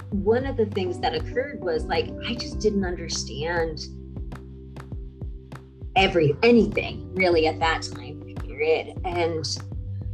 one 0.10 0.46
of 0.46 0.58
the 0.58 0.65
things 0.68 1.00
that 1.00 1.13
occurred 1.13 1.62
was 1.62 1.86
like 1.86 2.10
I 2.27 2.36
just 2.36 2.60
didn't 2.60 2.86
understand 2.86 3.86
every 5.96 6.36
anything 6.44 7.13
really 7.15 7.48
at 7.48 7.60
that 7.60 7.82
time 7.82 8.22
period 8.44 9.00
and 9.06 9.46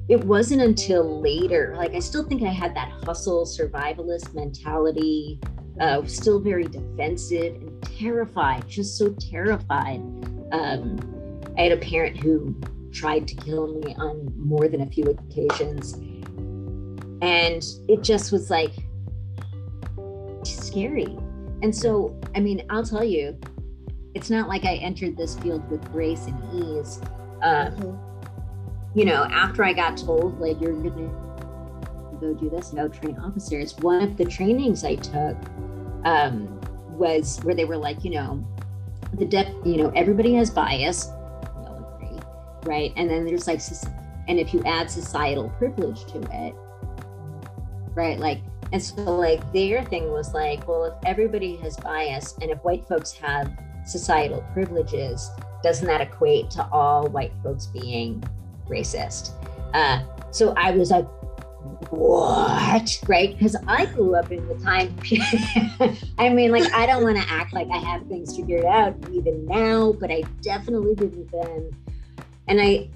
it 0.09 0.23
wasn't 0.23 0.61
until 0.61 1.21
later 1.21 1.73
like 1.77 1.93
i 1.95 1.99
still 1.99 2.23
think 2.23 2.43
i 2.43 2.49
had 2.49 2.75
that 2.75 2.91
hustle 3.03 3.45
survivalist 3.45 4.33
mentality 4.33 5.39
uh, 5.79 6.05
still 6.05 6.39
very 6.39 6.65
defensive 6.65 7.55
and 7.55 7.70
terrified 7.81 8.67
just 8.67 8.97
so 8.97 9.09
terrified 9.13 9.99
um, 10.51 10.99
i 11.57 11.61
had 11.61 11.71
a 11.71 11.77
parent 11.77 12.17
who 12.17 12.55
tried 12.91 13.27
to 13.27 13.35
kill 13.35 13.67
me 13.67 13.95
on 13.95 14.31
more 14.37 14.67
than 14.67 14.81
a 14.81 14.87
few 14.87 15.05
occasions 15.05 15.93
and 17.21 17.63
it 17.87 18.01
just 18.01 18.31
was 18.31 18.49
like 18.49 18.73
scary 20.43 21.17
and 21.61 21.75
so 21.75 22.19
i 22.35 22.39
mean 22.39 22.65
i'll 22.69 22.85
tell 22.85 23.03
you 23.03 23.37
it's 24.13 24.29
not 24.29 24.47
like 24.47 24.65
I 24.65 24.75
entered 24.75 25.15
this 25.15 25.35
field 25.35 25.69
with 25.69 25.83
grace 25.91 26.25
and 26.25 26.37
ease. 26.53 26.99
Uh, 27.41 27.69
mm-hmm. 27.69 28.97
You 28.97 29.05
know, 29.05 29.23
after 29.31 29.63
I 29.63 29.73
got 29.73 29.97
told, 29.97 30.39
like, 30.39 30.59
you're 30.59 30.73
going 30.73 31.09
to 31.09 32.17
go 32.19 32.33
do 32.33 32.49
this, 32.49 32.73
no 32.73 32.89
train 32.89 33.17
officers, 33.17 33.77
one 33.77 34.01
of 34.01 34.17
the 34.17 34.25
trainings 34.25 34.83
I 34.83 34.95
took 34.95 35.37
um, 36.03 36.60
was 37.01 37.39
where 37.41 37.55
they 37.55 37.65
were 37.65 37.77
like, 37.77 38.05
you 38.05 38.11
know, 38.11 38.47
the 39.15 39.25
depth, 39.25 39.65
you 39.65 39.77
know, 39.77 39.91
everybody 39.95 40.35
has 40.35 40.51
bias, 40.51 41.09
we'll 41.57 41.95
agree, 41.95 42.19
right? 42.63 42.93
And 42.95 43.09
then 43.09 43.25
there's 43.25 43.47
like, 43.47 43.59
and 44.27 44.39
if 44.39 44.53
you 44.53 44.61
add 44.65 44.89
societal 44.89 45.49
privilege 45.57 46.05
to 46.05 46.19
it, 46.31 46.55
right? 47.95 48.19
Like, 48.19 48.41
and 48.71 48.81
so 48.81 49.01
like 49.17 49.41
their 49.51 49.83
thing 49.83 50.11
was 50.11 50.33
like, 50.33 50.65
well, 50.67 50.85
if 50.85 50.93
everybody 51.05 51.57
has 51.57 51.75
bias 51.75 52.35
and 52.39 52.51
if 52.51 52.59
white 52.59 52.87
folks 52.87 53.11
have 53.13 53.51
societal 53.85 54.45
privileges, 54.53 55.29
doesn't 55.63 55.87
that 55.87 56.01
equate 56.01 56.51
to 56.51 56.69
all 56.71 57.07
white 57.07 57.33
folks 57.43 57.65
being 57.65 58.23
racist? 58.69 59.31
Uh, 59.73 60.03
so 60.29 60.53
I 60.55 60.71
was 60.71 60.91
like, 60.91 61.07
what? 61.89 62.99
Right? 63.07 63.37
Because 63.37 63.55
I 63.67 63.85
grew 63.87 64.15
up 64.15 64.31
in 64.31 64.47
the 64.47 64.55
time. 64.55 64.95
I 66.17 66.29
mean, 66.29 66.51
like, 66.51 66.71
I 66.73 66.85
don't 66.85 67.03
want 67.03 67.17
to 67.17 67.29
act 67.29 67.53
like 67.53 67.67
I 67.71 67.77
have 67.77 68.05
things 68.07 68.35
figured 68.35 68.65
out 68.65 68.95
even 69.11 69.45
now, 69.45 69.93
but 69.93 70.11
I 70.11 70.23
definitely 70.41 70.95
didn't 70.95 71.31
then. 71.31 71.71
And 72.47 72.61
I 72.61 72.89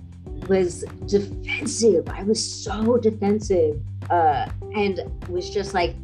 was 0.48 0.84
defensive. 1.08 2.08
I 2.10 2.24
was 2.24 2.42
so 2.44 2.98
defensive 2.98 3.80
uh, 4.10 4.50
and 4.76 5.02
was 5.30 5.50
just 5.50 5.74
like, 5.74 5.96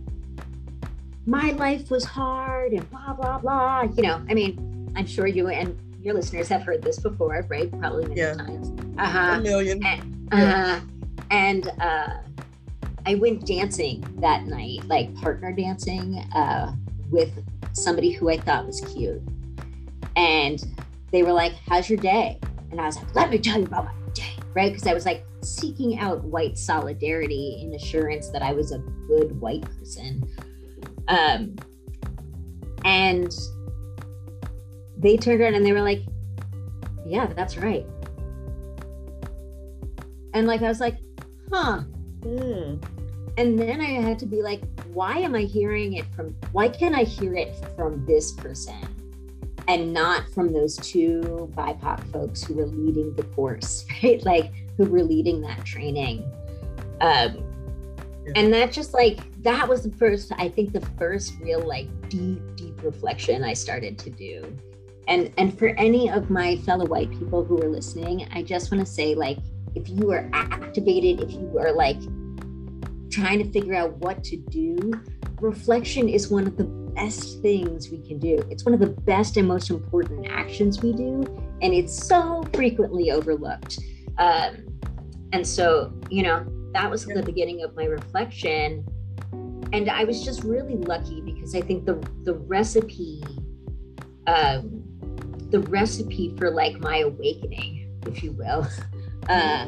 my 1.26 1.52
life 1.52 1.92
was 1.92 2.04
hard 2.04 2.74
and 2.74 2.90
blah, 2.90 3.14
blah, 3.14 3.38
blah. 3.40 3.84
You 3.84 4.04
know, 4.04 4.26
I 4.30 4.34
mean, 4.34 4.92
I'm 4.96 5.06
sure 5.06 5.28
you 5.28 5.48
and 5.50 5.78
your 6.02 6.16
listeners 6.16 6.50
have 6.50 6.64
heard 6.64 6.82
this 6.82 7.00
before, 7.00 7.46
right? 7.48 7.72
Probably 7.80 8.08
many 8.08 8.22
yeah. 8.22 8.34
times. 8.34 8.72
Uh-huh. 8.98 9.36
A 9.38 9.42
million. 9.42 9.86
And, 9.86 10.30
uh, 10.32 10.38
yeah. 10.38 10.82
and 11.30 11.72
uh, 11.80 12.18
I 13.06 13.16
went 13.16 13.46
dancing 13.46 14.06
that 14.20 14.46
night, 14.46 14.86
like 14.86 15.14
partner 15.16 15.52
dancing 15.52 16.20
uh, 16.36 16.74
with 17.10 17.32
somebody 17.74 18.12
who 18.12 18.30
I 18.30 18.38
thought 18.38 18.66
was 18.66 18.82
cute. 18.82 19.22
And 20.16 20.64
they 21.12 21.24
were 21.24 21.34
like, 21.34 21.54
How's 21.68 21.90
your 21.90 22.00
day? 22.00 22.40
And 22.70 22.80
I 22.80 22.86
was 22.86 22.98
like, 22.98 23.16
Let 23.16 23.30
me 23.30 23.40
tell 23.40 23.60
you 23.60 23.66
about 23.66 23.86
my 23.86 23.94
day, 24.14 24.34
right? 24.54 24.72
Because 24.72 24.88
I 24.88 24.94
was 24.94 25.06
like 25.06 25.26
seeking 25.42 26.00
out 26.00 26.24
white 26.24 26.58
solidarity 26.58 27.60
in 27.62 27.74
assurance 27.74 28.30
that 28.30 28.42
I 28.42 28.54
was 28.54 28.72
a 28.72 28.80
good 29.08 29.40
white 29.40 29.64
person. 29.78 30.24
Um, 31.08 31.56
and 32.86 33.32
they 34.98 35.18
turned 35.18 35.42
around 35.42 35.56
and 35.56 35.66
they 35.66 35.74
were 35.74 35.82
like, 35.82 36.04
yeah, 37.06 37.28
that's 37.28 37.58
right. 37.58 37.86
And 40.34 40.48
like, 40.48 40.62
I 40.62 40.68
was 40.68 40.80
like, 40.80 40.98
huh. 41.52 41.82
Mm. 42.22 42.84
And 43.38 43.58
then 43.58 43.82
I 43.82 44.02
had 44.02 44.20
to 44.20 44.26
be 44.26 44.42
like, 44.42 44.62
why 44.88 45.18
am 45.18 45.36
I 45.36 45.42
hearing 45.42 45.94
it 45.94 46.06
from, 46.16 46.36
why 46.52 46.68
can't 46.68 46.96
I 46.96 47.04
hear 47.04 47.36
it 47.36 47.56
from 47.76 48.06
this 48.06 48.32
person 48.32 48.88
and 49.68 49.94
not 49.94 50.30
from 50.34 50.52
those 50.52 50.76
two 50.78 51.50
BIPOC 51.56 52.12
folks 52.12 52.44
who 52.44 52.56
were 52.56 52.66
leading 52.66 53.16
the 53.16 53.24
course, 53.24 53.86
right? 54.04 54.24
Like, 54.26 54.52
who 54.78 54.86
were 54.86 55.04
leading 55.04 55.42
that 55.42 55.64
training. 55.66 56.24
Um, 57.00 57.44
yeah. 58.26 58.34
And 58.36 58.54
that 58.54 58.72
just 58.72 58.94
like, 58.94 59.20
that 59.44 59.68
was 59.68 59.84
the 59.84 59.92
first, 59.92 60.32
I 60.38 60.50
think 60.50 60.74
the 60.74 60.86
first 60.98 61.34
real 61.40 61.66
like 61.66 61.88
deep, 62.10 62.42
deep 62.56 62.84
reflection 62.84 63.44
I 63.44 63.54
started 63.54 63.98
to 64.00 64.10
do 64.10 64.58
and 65.08 65.32
and 65.38 65.58
for 65.58 65.70
any 65.70 66.10
of 66.10 66.30
my 66.30 66.56
fellow 66.58 66.86
white 66.86 67.10
people 67.12 67.44
who 67.44 67.62
are 67.62 67.68
listening 67.68 68.28
i 68.34 68.42
just 68.42 68.72
want 68.72 68.86
to 68.86 68.92
say 68.92 69.16
like 69.16 69.38
if 69.76 69.90
you 69.90 70.12
are 70.12 70.30
activated 70.34 71.22
if 71.22 71.32
you 71.32 71.58
are 71.60 71.72
like 71.72 72.00
trying 73.10 73.40
to 73.40 73.52
figure 73.52 73.76
out 73.76 73.98
what 73.98 74.24
to 74.24 74.38
do 74.38 74.92
reflection 75.40 76.08
is 76.08 76.30
one 76.30 76.46
of 76.46 76.56
the 76.58 76.64
best 76.64 77.42
things 77.42 77.90
we 77.90 78.00
can 78.00 78.20
do. 78.20 78.46
It's 78.50 78.64
one 78.66 78.74
of 78.74 78.80
the 78.80 78.90
best 78.90 79.38
and 79.38 79.48
most 79.48 79.70
important 79.70 80.28
actions 80.30 80.82
we 80.84 80.94
do 80.94 81.24
and 81.62 81.74
it's 81.74 82.08
so 82.08 82.44
frequently 82.54 83.12
overlooked. 83.12 83.80
Um, 84.18 84.68
and 85.34 85.46
so 85.48 85.94
you 86.10 86.24
know 86.24 86.46
that 86.74 86.90
was 86.90 87.06
the 87.06 87.24
beginning 87.24 87.64
of 87.64 87.76
my 87.76 87.86
reflection. 87.86 88.86
And 89.74 89.90
i 89.90 90.04
was 90.04 90.24
just 90.24 90.44
really 90.44 90.76
lucky 90.76 91.22
because 91.22 91.56
i 91.56 91.62
think 91.62 91.86
the 91.86 91.96
the 92.24 92.34
recipe 92.34 93.24
um, 94.28 94.84
the 95.50 95.60
recipe 95.60 96.34
for 96.38 96.50
like 96.50 96.80
my 96.80 97.00
awakening, 97.00 98.00
if 98.08 98.24
you 98.24 98.32
will. 98.34 98.68
Uh, 99.30 99.68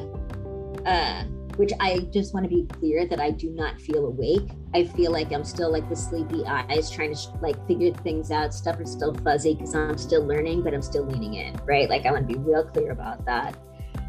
uh, 0.86 1.24
which 1.58 1.72
I 1.80 2.00
just 2.12 2.34
want 2.34 2.46
to 2.46 2.50
be 2.50 2.66
clear 2.66 3.08
that 3.08 3.20
I 3.20 3.32
do 3.32 3.50
not 3.52 3.80
feel 3.80 4.08
awake. 4.08 4.50
I 4.74 4.86
feel 4.86 5.12
like 5.12 5.32
I'm 5.32 5.44
still 5.44 5.72
like 5.72 5.88
the 5.88 5.96
sleepy 5.96 6.44
eyes 6.46 6.90
trying 6.90 7.14
to 7.14 7.20
like 7.42 7.56
figure 7.68 7.94
things 7.94 8.32
out. 8.32 8.54
Stuff 8.54 8.82
is 8.82 8.92
still 8.92 9.14
fuzzy 9.14 9.54
because 9.54 9.76
I'm 9.76 9.98
still 9.98 10.26
learning, 10.26 10.64
but 10.64 10.74
I'm 10.74 10.82
still 10.82 11.06
leaning 11.06 11.36
in, 11.36 11.56
right? 11.66 11.90
Like 11.90 12.06
I 12.06 12.12
want 12.12 12.28
to 12.28 12.34
be 12.34 12.40
real 12.40 12.64
clear 12.64 12.92
about 12.92 13.24
that. 13.26 13.56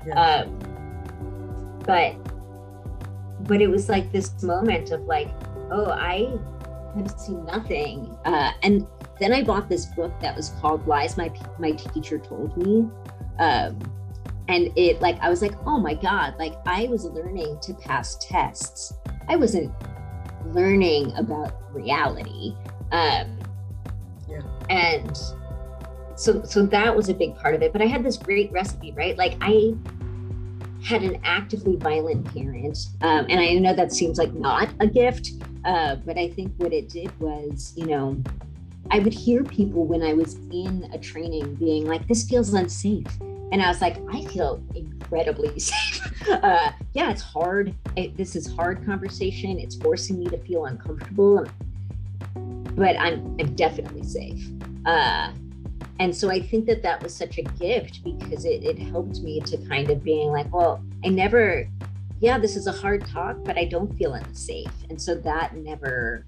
Yeah. 0.07 0.15
Um, 0.15 0.59
but 1.81 2.15
but 3.47 3.61
it 3.61 3.69
was 3.69 3.89
like 3.89 4.11
this 4.11 4.43
moment 4.43 4.91
of 4.91 5.03
like, 5.03 5.31
oh, 5.71 5.91
I 5.91 6.33
I've 6.97 7.11
seen 7.21 7.45
nothing. 7.45 8.17
Uh, 8.25 8.53
and 8.63 8.87
then 9.21 9.33
I 9.33 9.43
bought 9.43 9.69
this 9.69 9.87
book 9.87 10.13
that 10.21 10.35
was 10.35 10.51
called 10.61 10.87
Lies 10.87 11.17
My 11.17 11.33
My 11.59 11.73
Teacher 11.73 12.19
Told 12.19 12.57
Me. 12.57 12.89
Um, 13.39 13.79
and 14.49 14.73
it 14.77 15.01
like 15.01 15.19
I 15.21 15.31
was 15.31 15.43
like, 15.43 15.55
oh 15.67 15.79
my 15.79 15.95
God, 15.95 16.35
like 16.39 16.55
I 16.67 16.87
was 16.89 17.05
learning 17.05 17.59
to 17.63 17.75
pass 17.75 18.17
tests. 18.21 18.93
I 19.29 19.37
wasn't 19.37 19.73
learning 20.47 21.13
about 21.17 21.55
reality. 21.73 22.55
Um, 22.93 23.39
yeah. 24.29 24.43
And 24.69 25.17
so 26.17 26.43
so 26.45 26.67
that 26.67 26.95
was 26.95 27.09
a 27.09 27.15
big 27.15 27.37
part 27.37 27.55
of 27.55 27.63
it. 27.63 27.73
But 27.73 27.83
I 27.83 27.87
had 27.87 28.05
this 28.05 28.17
great 28.17 28.53
recipe, 28.53 28.93
right? 28.93 29.17
Like 29.17 29.37
I 29.41 29.75
had 30.85 31.03
an 31.03 31.19
actively 31.25 31.77
violent 31.77 32.33
parent. 32.35 32.79
Um, 33.01 33.27
and 33.31 33.41
I 33.41 33.55
know 33.55 33.75
that 33.75 33.93
seems 33.93 34.19
like 34.19 34.35
not 34.35 34.69
a 34.81 34.87
gift, 34.87 35.31
uh, 35.65 35.97
but 35.97 36.19
I 36.19 36.29
think 36.29 36.53
what 36.59 36.75
it 36.75 36.91
did 36.91 37.19
was, 37.19 37.73
you 37.75 37.87
know, 37.87 38.23
I 38.91 38.99
would 38.99 39.15
hear 39.15 39.43
people 39.43 39.87
when 39.87 40.03
I 40.03 40.13
was 40.13 40.35
in 40.53 40.91
a 40.93 40.99
training 40.99 41.55
being 41.55 41.87
like, 41.87 42.07
this 42.07 42.29
feels 42.29 42.53
unsafe. 42.53 43.07
And 43.53 43.63
I 43.63 43.69
was 43.69 43.81
like, 43.81 43.97
I 44.13 44.25
feel 44.25 44.63
incredibly 44.75 45.59
safe. 45.59 46.29
Uh, 46.29 46.73
yeah, 46.93 47.11
it's 47.11 47.23
hard. 47.23 47.75
It, 47.97 48.17
this 48.17 48.37
is 48.37 48.53
hard 48.53 48.85
conversation. 48.85 49.59
It's 49.59 49.77
forcing 49.77 50.19
me 50.19 50.27
to 50.27 50.39
feel 50.39 50.67
uncomfortable, 50.67 51.47
but 52.35 52.99
I'm, 52.99 53.37
I'm 53.39 53.55
definitely 53.55 54.03
safe. 54.03 54.49
Uh, 54.87 55.33
and 56.01 56.15
so 56.15 56.31
I 56.31 56.41
think 56.41 56.67
that 56.67 56.83
that 56.83 57.03
was 57.03 57.15
such 57.15 57.39
a 57.39 57.43
gift 57.43 58.03
because 58.03 58.45
it, 58.45 58.65
it 58.65 58.79
helped 58.79 59.21
me 59.21 59.41
to 59.41 59.57
kind 59.69 59.91
of 59.91 60.03
being 60.03 60.31
like, 60.31 60.53
well, 60.53 60.83
I 61.05 61.09
never, 61.09 61.69
yeah, 62.21 62.39
this 62.39 62.57
is 62.57 62.67
a 62.67 62.73
hard 62.73 63.07
talk, 63.07 63.37
but 63.45 63.57
I 63.57 63.65
don't 63.65 63.95
feel 63.97 64.15
unsafe. 64.15 64.73
And 64.91 65.01
so 65.01 65.15
that 65.15 65.57
never, 65.57 66.27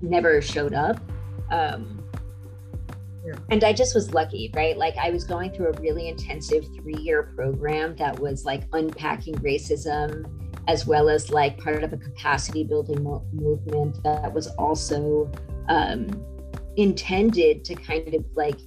never 0.00 0.40
showed 0.40 0.74
up. 0.74 1.00
Um, 1.50 2.01
yeah. 3.24 3.34
And 3.50 3.62
I 3.64 3.72
just 3.72 3.94
was 3.94 4.12
lucky, 4.12 4.50
right? 4.54 4.76
Like 4.76 4.96
I 4.96 5.10
was 5.10 5.24
going 5.24 5.52
through 5.52 5.68
a 5.68 5.80
really 5.80 6.08
intensive 6.08 6.64
three 6.74 6.96
year 6.96 7.32
program 7.34 7.94
that 7.96 8.18
was 8.18 8.44
like 8.44 8.64
unpacking 8.72 9.34
racism, 9.36 10.26
as 10.68 10.86
well 10.86 11.08
as 11.08 11.30
like 11.30 11.58
part 11.58 11.84
of 11.84 11.92
a 11.92 11.96
capacity 11.96 12.64
building 12.64 13.02
mo- 13.02 13.26
movement 13.32 14.02
that 14.02 14.32
was 14.32 14.48
also 14.58 15.30
um, 15.68 16.08
intended 16.76 17.64
to 17.64 17.74
kind 17.74 18.14
of 18.14 18.24
like 18.34 18.58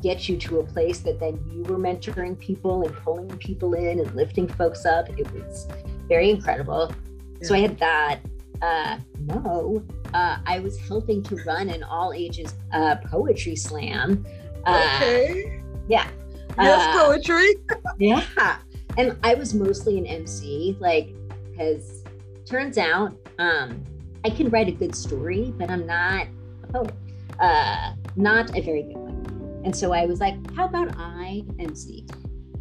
get 0.00 0.28
you 0.28 0.36
to 0.36 0.60
a 0.60 0.64
place 0.64 1.00
that 1.00 1.18
then 1.18 1.40
you 1.52 1.62
were 1.64 1.78
mentoring 1.78 2.38
people 2.38 2.84
and 2.86 2.94
pulling 2.98 3.28
people 3.38 3.74
in 3.74 3.98
and 3.98 4.14
lifting 4.14 4.46
folks 4.46 4.84
up. 4.84 5.08
It 5.18 5.30
was 5.32 5.66
very 6.08 6.30
incredible. 6.30 6.94
Yeah. 7.40 7.48
So 7.48 7.54
I 7.54 7.58
had 7.58 7.78
that. 7.78 8.20
Uh, 8.62 8.98
no, 9.20 9.84
uh, 10.14 10.38
I 10.46 10.60
was 10.60 10.78
helping 10.78 11.22
to 11.24 11.36
run 11.44 11.68
an 11.68 11.82
all 11.82 12.12
ages 12.12 12.54
uh, 12.72 12.96
poetry 13.04 13.56
slam. 13.56 14.26
Uh, 14.64 14.92
okay. 14.96 15.62
Yeah. 15.88 16.08
Yes, 16.58 16.96
uh, 16.96 17.06
poetry. 17.06 17.54
yeah. 17.98 18.58
And 18.96 19.16
I 19.22 19.34
was 19.34 19.54
mostly 19.54 19.98
an 19.98 20.06
MC, 20.06 20.76
like, 20.80 21.14
because 21.50 22.02
turns 22.44 22.78
out 22.78 23.16
um, 23.38 23.84
I 24.24 24.30
can 24.30 24.48
write 24.48 24.68
a 24.68 24.72
good 24.72 24.94
story, 24.94 25.52
but 25.56 25.70
I'm 25.70 25.86
not 25.86 26.26
a 26.64 26.72
poet 26.72 26.94
uh, 27.40 27.92
not 28.16 28.56
a 28.56 28.60
very 28.60 28.82
good 28.82 28.96
one. 28.96 29.62
And 29.64 29.76
so 29.76 29.92
I 29.92 30.06
was 30.06 30.20
like, 30.20 30.34
how 30.54 30.66
about 30.66 30.94
I 30.96 31.44
MC? 31.58 32.06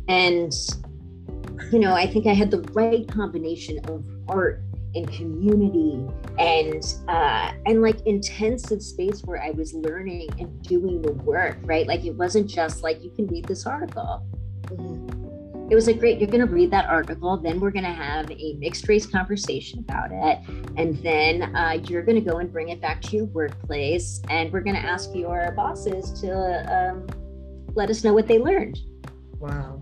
And, 0.08 0.54
you 1.72 1.80
know, 1.80 1.94
I 1.94 2.08
think 2.08 2.28
I 2.28 2.34
had 2.34 2.52
the 2.52 2.62
right 2.74 3.08
combination 3.08 3.80
of 3.90 4.06
art 4.28 4.62
and 4.98 5.12
community 5.12 6.06
and 6.40 6.96
uh, 7.08 7.52
and 7.66 7.82
like 7.82 8.06
intensive 8.06 8.82
space 8.82 9.22
where 9.22 9.42
I 9.42 9.52
was 9.52 9.74
learning 9.74 10.30
and 10.40 10.62
doing 10.64 11.02
the 11.02 11.14
work, 11.14 11.58
right? 11.64 11.88
Like 11.88 12.06
it 12.06 12.16
wasn't 12.16 12.48
just 12.48 12.84
like 12.84 13.04
you 13.04 13.12
can 13.12 13.28
read 13.28 13.46
this 13.46 13.66
article. 13.66 14.26
Mm-hmm. 14.66 15.70
It 15.70 15.76
was 15.76 15.86
like 15.88 16.00
great 16.00 16.20
you're 16.20 16.30
going 16.30 16.46
to 16.46 16.52
read 16.52 16.72
that 16.72 16.86
article 16.86 17.36
then 17.36 17.60
we're 17.60 17.72
going 17.72 17.84
to 17.84 17.92
have 17.92 18.32
a 18.32 18.54
mixed 18.54 18.88
race 18.88 19.06
conversation 19.06 19.80
about 19.80 20.12
it 20.14 20.40
and 20.78 20.98
then 21.04 21.54
uh, 21.54 21.78
you're 21.90 22.04
going 22.04 22.16
to 22.16 22.22
go 22.22 22.38
and 22.38 22.50
bring 22.50 22.70
it 22.70 22.80
back 22.80 23.02
to 23.02 23.18
your 23.18 23.26
workplace 23.26 24.22
and 24.30 24.52
we're 24.54 24.62
going 24.62 24.78
to 24.78 24.82
ask 24.82 25.14
your 25.14 25.52
bosses 25.58 26.22
to 26.22 26.32
um, 26.74 27.06
let 27.76 27.90
us 27.90 28.06
know 28.06 28.14
what 28.14 28.28
they 28.28 28.40
learned. 28.40 28.80
Wow. 29.40 29.82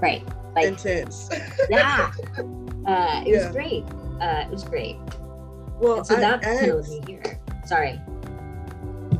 Right 0.00 0.22
like 0.56 0.66
intense. 0.66 1.28
Yeah 1.68 2.12
uh, 2.86 3.22
it 3.26 3.32
yeah. 3.32 3.46
was 3.46 3.54
great. 3.54 3.84
Uh, 4.20 4.44
it 4.46 4.50
was 4.50 4.64
great. 4.64 4.96
Well 5.78 5.98
and 5.98 6.06
so 6.06 6.16
that 6.16 6.42
kind 6.42 6.70
of 6.70 6.88
me 6.88 7.02
here. 7.06 7.40
Sorry. 7.66 8.00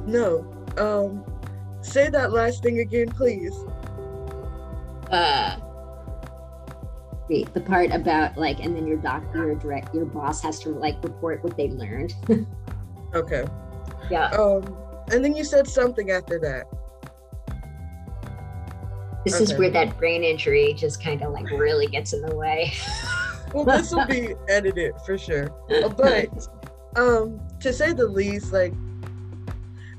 No 0.06 0.52
um 0.78 1.24
say 1.80 2.08
that 2.10 2.32
last 2.32 2.62
thing 2.62 2.80
again 2.80 3.08
please. 3.08 3.54
Uh 5.10 5.58
wait 7.28 7.52
the 7.54 7.60
part 7.60 7.90
about 7.92 8.36
like 8.36 8.60
and 8.60 8.76
then 8.76 8.86
your 8.86 8.96
doctor 8.98 9.46
your 9.46 9.54
direct 9.56 9.94
your 9.94 10.06
boss 10.06 10.40
has 10.42 10.60
to 10.60 10.70
like 10.70 11.02
report 11.02 11.42
what 11.44 11.56
they 11.56 11.68
learned. 11.68 12.14
Okay. 13.14 13.44
Yeah. 14.10 14.26
Um 14.30 14.76
and 15.10 15.24
then 15.24 15.34
you 15.34 15.44
said 15.44 15.66
something 15.66 16.10
after 16.10 16.38
that. 16.40 16.66
This 19.24 19.36
okay. 19.36 19.44
is 19.44 19.54
where 19.54 19.70
that 19.70 19.96
brain 19.96 20.22
injury 20.22 20.74
just 20.74 21.02
kind 21.02 21.22
of 21.22 21.32
like 21.32 21.48
really 21.50 21.86
gets 21.86 22.12
in 22.12 22.20
the 22.20 22.34
way 22.34 22.72
well 23.52 23.64
this 23.64 23.92
will 23.92 24.06
be 24.06 24.34
edited 24.48 24.94
for 25.04 25.16
sure 25.16 25.48
but 25.96 26.48
um 26.96 27.40
to 27.60 27.72
say 27.72 27.92
the 27.92 28.06
least 28.06 28.52
like 28.52 28.72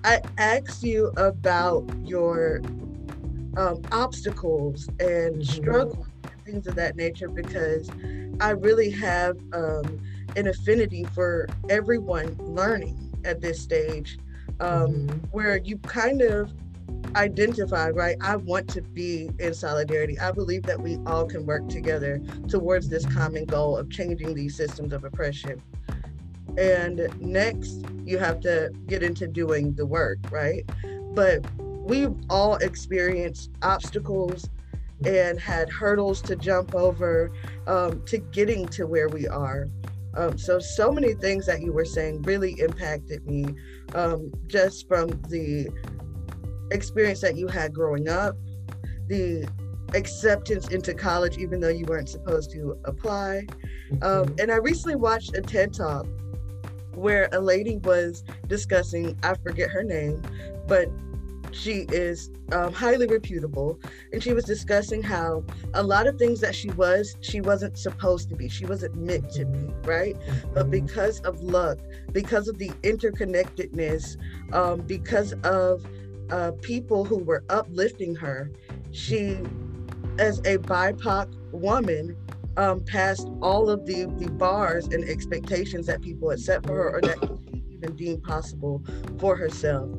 i 0.04 0.22
asked 0.38 0.84
you 0.84 1.12
about 1.18 1.84
your 2.04 2.62
um, 3.58 3.82
obstacles 3.92 4.88
and 5.00 5.36
mm-hmm. 5.36 5.42
struggles 5.42 6.08
and 6.24 6.46
things 6.46 6.68
of 6.68 6.76
that 6.76 6.96
nature 6.96 7.28
because 7.28 7.90
I 8.40 8.52
really 8.52 8.92
have 8.92 9.38
um, 9.52 10.00
an 10.36 10.48
affinity 10.48 11.06
for 11.06 11.48
everyone 11.70 12.36
learning 12.40 13.16
at 13.26 13.42
this 13.42 13.60
stage 13.60 14.20
um, 14.60 14.94
mm-hmm. 14.94 15.18
where 15.32 15.58
you 15.58 15.78
kind 15.80 16.22
of 16.22 16.54
identify, 17.15 17.89
right? 17.89 18.15
I 18.21 18.36
want 18.36 18.67
to 18.69 18.82
be 18.82 19.30
in 19.39 19.54
solidarity. 19.54 20.19
I 20.19 20.32
believe 20.32 20.63
that 20.63 20.80
we 20.80 20.97
all 21.06 21.26
can 21.26 21.45
work 21.45 21.67
together 21.67 22.21
towards 22.47 22.89
this 22.89 23.06
common 23.06 23.45
goal 23.45 23.78
of 23.78 23.89
changing 23.89 24.34
these 24.34 24.56
systems 24.56 24.93
of 24.93 25.04
oppression. 25.04 25.62
And 26.58 27.08
next, 27.19 27.84
you 28.06 28.17
have 28.17 28.39
to 28.41 28.71
get 28.88 29.04
into 29.04 29.28
doing 29.28 29.73
the 29.73 29.86
work, 29.86 30.19
right? 30.32 30.63
But 31.13 31.45
we've 31.60 32.15
all 32.30 32.56
experienced 32.58 33.52
obstacles 33.62 34.50
and 35.06 35.39
had 35.39 35.69
hurdles 35.69 36.21
to 36.23 36.36
jump 36.36 36.73
over 36.73 37.32
um, 37.67 38.04
to 38.06 38.17
getting 38.17 38.67
to 38.69 38.88
where 38.88 39.10
we 39.10 39.28
are. 39.28 39.67
Um, 40.15 40.38
so, 40.38 40.58
so 40.58 40.91
many 40.91 41.13
things 41.13 41.45
that 41.45 41.62
you 41.62 41.71
were 41.71 41.86
saying 41.86 42.23
really 42.23 42.60
impacted 42.60 43.28
me 43.28 43.45
um, 43.93 44.32
just 44.47 44.88
from 44.88 45.10
the 45.30 45.69
experience 46.72 47.22
that 47.22 47.36
you 47.36 47.48
had 47.48 47.74
growing 47.74 48.10
up, 48.10 48.36
the 49.08 49.48
acceptance 49.94 50.68
into 50.70 50.94
college, 50.94 51.38
even 51.38 51.60
though 51.60 51.70
you 51.70 51.86
weren't 51.86 52.10
supposed 52.10 52.52
to 52.52 52.78
apply. 52.86 53.48
Um, 54.02 54.26
mm-hmm. 54.26 54.40
and 54.40 54.52
I 54.52 54.58
recently 54.58 54.96
watched 54.96 55.36
a 55.36 55.42
TED 55.42 55.74
Talk 55.74 56.06
where 56.94 57.30
a 57.32 57.40
lady 57.40 57.78
was 57.78 58.24
discussing, 58.48 59.18
I 59.24 59.36
forget 59.36 59.70
her 59.70 59.84
name, 59.84 60.22
but 60.68 60.90
she 61.52 61.86
is 61.90 62.30
um, 62.52 62.74
highly 62.74 63.08
reputable 63.08 63.80
and 64.12 64.22
she 64.22 64.34
was 64.34 64.44
discussing 64.44 65.02
how 65.02 65.44
a 65.74 65.84
lot 65.84 66.08
of 66.08 66.18
things 66.18 66.40
that 66.42 66.54
she 66.54 66.70
was 66.72 67.16
she 67.22 67.42
wasn't 67.42 67.78
supposed 67.78 68.30
to 68.30 68.36
be 68.36 68.50
she 68.50 68.66
wasn't 68.66 68.94
meant 68.96 69.30
to 69.32 69.46
be 69.46 69.74
right 69.84 70.16
but 70.54 70.64
mm-hmm. 70.64 70.72
because 70.72 71.20
of 71.22 71.42
luck 71.42 71.78
because 72.12 72.48
of 72.48 72.58
the 72.58 72.70
interconnectedness 72.84 74.18
um, 74.54 74.82
because 74.82 75.34
of 75.44 75.86
uh, 76.32 76.52
people 76.62 77.06
who 77.06 77.18
were 77.18 77.44
uplifting 77.50 78.16
her 78.16 78.52
she 78.92 79.40
as 80.20 80.40
a 80.40 80.58
bipoc 80.58 81.32
woman 81.52 82.16
um, 82.58 82.84
passed 82.86 83.30
all 83.42 83.70
of 83.70 83.86
the, 83.86 84.06
the 84.18 84.32
bars 84.32 84.88
and 84.88 85.08
expectations 85.08 85.86
that 85.86 86.02
people 86.02 86.30
had 86.30 86.40
set 86.40 86.66
for 86.66 86.74
her 86.74 86.96
or 86.96 87.02
that 87.02 87.18
she 87.22 87.63
even 87.70 87.96
deemed 87.96 88.24
possible 88.24 88.84
for 89.20 89.36
herself 89.36 89.90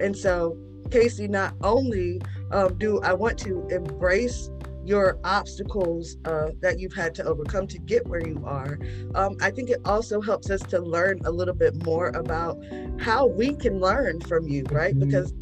and 0.00 0.16
so 0.16 0.56
Casey, 0.90 1.28
not 1.28 1.54
only 1.62 2.20
um, 2.50 2.76
do 2.78 3.00
I 3.00 3.12
want 3.12 3.38
to 3.40 3.66
embrace 3.68 4.50
your 4.84 5.18
obstacles 5.24 6.18
uh, 6.26 6.50
that 6.60 6.78
you've 6.78 6.92
had 6.92 7.14
to 7.16 7.24
overcome 7.24 7.66
to 7.68 7.78
get 7.78 8.06
where 8.06 8.24
you 8.24 8.42
are, 8.44 8.78
um, 9.14 9.36
I 9.40 9.50
think 9.50 9.70
it 9.70 9.80
also 9.84 10.20
helps 10.20 10.50
us 10.50 10.60
to 10.62 10.78
learn 10.78 11.20
a 11.24 11.30
little 11.30 11.54
bit 11.54 11.74
more 11.84 12.08
about 12.08 12.62
how 13.00 13.26
we 13.26 13.54
can 13.54 13.80
learn 13.80 14.20
from 14.20 14.46
you, 14.46 14.64
right? 14.70 14.94
Mm-hmm. 14.94 15.08
Because 15.08 15.32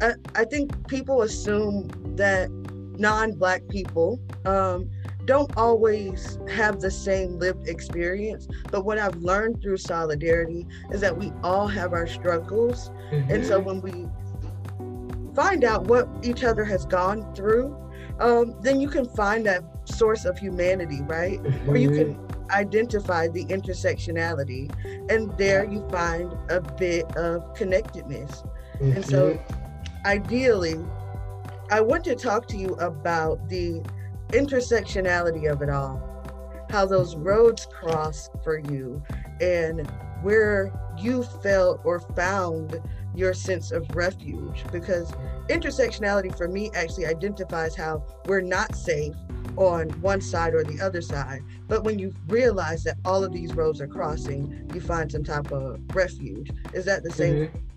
I, 0.00 0.14
I, 0.34 0.44
think 0.44 0.88
people 0.88 1.22
assume 1.22 1.88
that 2.16 2.50
non 2.98 3.32
Black 3.32 3.66
people 3.68 4.20
um, 4.44 4.90
don't 5.24 5.54
always 5.56 6.38
have 6.48 6.80
the 6.80 6.90
same 6.90 7.38
lived 7.38 7.68
experience. 7.68 8.48
But 8.70 8.84
what 8.84 8.98
I've 8.98 9.16
learned 9.16 9.62
through 9.62 9.76
solidarity 9.76 10.66
is 10.90 11.00
that 11.00 11.16
we 11.16 11.32
all 11.42 11.68
have 11.68 11.92
our 11.92 12.06
struggles. 12.06 12.90
Mm-hmm. 13.10 13.30
And 13.30 13.46
so 13.46 13.60
when 13.60 13.80
we 13.80 14.08
find 15.34 15.64
out 15.64 15.84
what 15.84 16.08
each 16.22 16.44
other 16.44 16.64
has 16.64 16.86
gone 16.86 17.34
through, 17.34 17.76
um, 18.20 18.56
then 18.60 18.80
you 18.80 18.88
can 18.88 19.04
find 19.04 19.46
that 19.46 19.62
source 19.84 20.24
of 20.24 20.38
humanity, 20.38 21.00
right? 21.02 21.42
Mm-hmm. 21.42 21.70
Or 21.70 21.76
you 21.76 21.90
can 21.90 22.28
identify 22.50 23.28
the 23.28 23.44
intersectionality, 23.44 24.72
and 25.10 25.36
there 25.36 25.64
you 25.64 25.86
find 25.90 26.32
a 26.50 26.60
bit 26.60 27.04
of 27.16 27.54
connectedness. 27.54 28.42
Mm-hmm. 28.80 28.92
And 28.92 29.04
so, 29.04 29.34
mm-hmm. 29.34 29.67
Ideally, 30.04 30.78
I 31.70 31.80
want 31.80 32.04
to 32.04 32.14
talk 32.14 32.46
to 32.48 32.56
you 32.56 32.74
about 32.74 33.48
the 33.48 33.82
intersectionality 34.30 35.50
of 35.50 35.62
it 35.62 35.70
all, 35.70 36.02
how 36.70 36.86
those 36.86 37.16
roads 37.16 37.66
cross 37.66 38.28
for 38.42 38.58
you, 38.58 39.02
and 39.40 39.88
where 40.22 40.72
you 40.98 41.22
felt 41.22 41.80
or 41.84 42.00
found 42.00 42.80
your 43.14 43.34
sense 43.34 43.70
of 43.70 43.88
refuge. 43.94 44.66
Because 44.70 45.14
intersectionality 45.48 46.36
for 46.36 46.48
me 46.48 46.70
actually 46.74 47.06
identifies 47.06 47.76
how 47.76 48.04
we're 48.26 48.40
not 48.40 48.74
safe 48.74 49.14
on 49.56 49.88
one 50.00 50.20
side 50.20 50.54
or 50.54 50.64
the 50.64 50.80
other 50.80 51.02
side. 51.02 51.42
But 51.66 51.84
when 51.84 51.98
you 51.98 52.14
realize 52.26 52.84
that 52.84 52.96
all 53.04 53.24
of 53.24 53.32
these 53.32 53.54
roads 53.54 53.80
are 53.80 53.88
crossing, 53.88 54.70
you 54.72 54.80
find 54.80 55.10
some 55.10 55.24
type 55.24 55.50
of 55.50 55.80
refuge. 55.94 56.50
Is 56.72 56.84
that 56.84 57.02
the 57.02 57.10
same? 57.10 57.34
Mm-hmm. 57.34 57.67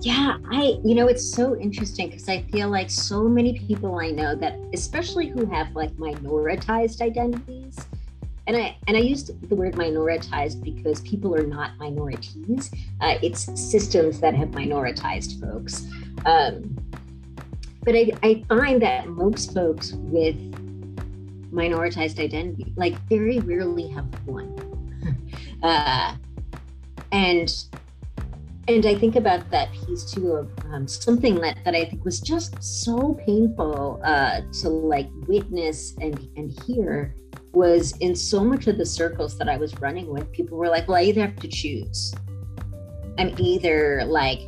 Yeah, 0.00 0.36
I, 0.50 0.78
you 0.84 0.94
know, 0.94 1.06
it's 1.06 1.24
so 1.24 1.56
interesting 1.56 2.10
because 2.10 2.28
I 2.28 2.42
feel 2.42 2.68
like 2.68 2.90
so 2.90 3.24
many 3.24 3.58
people 3.58 3.98
I 3.98 4.10
know 4.10 4.34
that, 4.34 4.58
especially 4.74 5.28
who 5.28 5.46
have 5.46 5.74
like 5.74 5.90
minoritized 5.96 7.00
identities, 7.00 7.76
and 8.46 8.56
I 8.56 8.76
and 8.86 8.96
I 8.96 9.00
used 9.00 9.48
the 9.48 9.54
word 9.54 9.74
minoritized 9.74 10.62
because 10.62 11.00
people 11.00 11.34
are 11.34 11.46
not 11.46 11.76
minorities. 11.78 12.70
Uh, 13.00 13.18
it's 13.22 13.44
systems 13.60 14.20
that 14.20 14.34
have 14.34 14.50
minoritized 14.50 15.40
folks. 15.40 15.86
Um, 16.26 16.76
but 17.82 17.94
I, 17.94 18.12
I 18.22 18.44
find 18.48 18.82
that 18.82 19.08
most 19.08 19.54
folks 19.54 19.92
with 19.92 20.36
minoritized 21.52 22.18
identity, 22.18 22.72
like 22.76 22.94
very 23.08 23.38
rarely 23.40 23.88
have 23.88 24.06
one. 24.26 24.52
uh, 25.62 26.16
and 27.12 27.64
and 28.68 28.84
I 28.84 28.94
think 28.96 29.16
about 29.16 29.48
that 29.50 29.72
piece 29.72 30.04
too 30.04 30.32
of 30.32 30.50
um, 30.72 30.88
something 30.88 31.36
that, 31.36 31.58
that 31.64 31.74
I 31.74 31.84
think 31.84 32.04
was 32.04 32.20
just 32.20 32.62
so 32.62 33.14
painful 33.24 34.00
uh, 34.02 34.40
to 34.60 34.68
like 34.68 35.08
witness 35.28 35.94
and 36.00 36.28
and 36.36 36.50
hear 36.64 37.14
was 37.52 37.96
in 37.98 38.14
so 38.14 38.44
much 38.44 38.66
of 38.66 38.76
the 38.76 38.84
circles 38.84 39.38
that 39.38 39.48
I 39.48 39.56
was 39.56 39.80
running 39.80 40.12
with, 40.12 40.30
people 40.30 40.58
were 40.58 40.68
like, 40.68 40.88
well, 40.88 40.98
I 40.98 41.02
either 41.02 41.22
have 41.22 41.36
to 41.36 41.48
choose. 41.48 42.14
I'm 43.18 43.34
either 43.38 44.04
like 44.04 44.40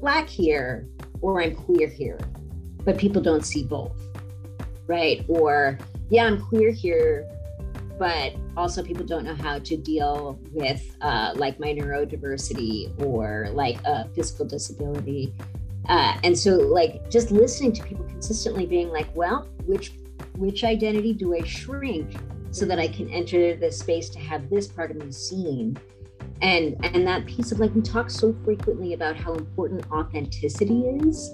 black 0.00 0.28
here 0.28 0.88
or 1.20 1.42
I'm 1.42 1.56
queer 1.56 1.88
here, 1.88 2.18
but 2.84 2.96
people 2.96 3.20
don't 3.20 3.44
see 3.44 3.64
both, 3.64 4.00
right? 4.86 5.24
Or 5.26 5.78
yeah, 6.10 6.26
I'm 6.26 6.40
queer 6.40 6.70
here, 6.70 7.28
but 7.98 8.34
also 8.56 8.82
people 8.82 9.04
don't 9.04 9.24
know 9.24 9.34
how 9.34 9.58
to 9.58 9.76
deal 9.76 10.38
with 10.52 10.96
uh, 11.00 11.32
like 11.36 11.58
my 11.58 11.74
neurodiversity 11.74 12.98
or 13.04 13.48
like 13.52 13.82
a 13.84 14.08
physical 14.10 14.46
disability. 14.46 15.34
Uh, 15.88 16.18
and 16.22 16.38
so 16.38 16.56
like 16.56 17.10
just 17.10 17.30
listening 17.30 17.72
to 17.72 17.82
people 17.82 18.04
consistently 18.04 18.66
being 18.66 18.90
like, 18.90 19.08
well, 19.14 19.48
which 19.66 19.92
which 20.36 20.62
identity 20.62 21.12
do 21.12 21.34
I 21.34 21.42
shrink 21.42 22.14
so 22.52 22.64
that 22.66 22.78
I 22.78 22.86
can 22.86 23.10
enter 23.10 23.56
the 23.56 23.72
space 23.72 24.08
to 24.10 24.18
have 24.20 24.48
this 24.48 24.68
part 24.68 24.90
of 24.90 24.98
me 24.98 25.10
seen? 25.10 25.76
And 26.40 26.76
and 26.84 27.06
that 27.06 27.26
piece 27.26 27.50
of 27.50 27.58
like 27.58 27.74
we 27.74 27.80
talk 27.80 28.10
so 28.10 28.34
frequently 28.44 28.92
about 28.92 29.16
how 29.16 29.34
important 29.34 29.90
authenticity 29.90 30.82
is. 31.02 31.30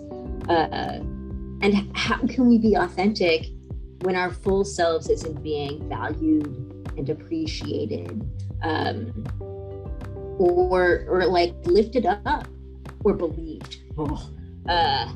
Uh, 0.49 1.01
and 1.63 1.97
how 1.97 2.19
can 2.27 2.47
we 2.47 2.59
be 2.59 2.75
authentic 2.75 3.47
when 4.05 4.17
our 4.17 4.31
full 4.31 4.65
selves 4.65 5.09
isn't 5.09 5.43
being 5.43 5.89
valued 5.89 6.47
and 6.97 7.09
appreciated 7.09 8.23
um, 8.63 9.13
or 10.39 11.07
or 11.09 11.25
like 11.27 11.55
lifted 11.65 12.07
up 12.07 12.47
or 13.05 13.15
believed 13.15 13.79
oh. 13.99 14.31
uh, 14.69 15.13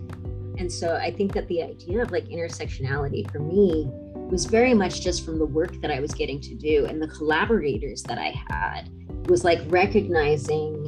and 0.58 0.70
so 0.72 0.96
i 0.96 1.10
think 1.10 1.32
that 1.32 1.46
the 1.48 1.62
idea 1.62 2.02
of 2.02 2.10
like 2.10 2.24
intersectionality 2.26 3.30
for 3.30 3.38
me 3.38 3.88
was 4.30 4.44
very 4.46 4.74
much 4.74 5.00
just 5.00 5.24
from 5.24 5.38
the 5.38 5.46
work 5.46 5.80
that 5.80 5.90
i 5.90 6.00
was 6.00 6.12
getting 6.12 6.40
to 6.40 6.54
do 6.54 6.86
and 6.86 7.00
the 7.02 7.08
collaborators 7.08 8.02
that 8.02 8.18
i 8.18 8.32
had 8.48 8.90
was 9.28 9.44
like 9.44 9.60
recognizing 9.66 10.86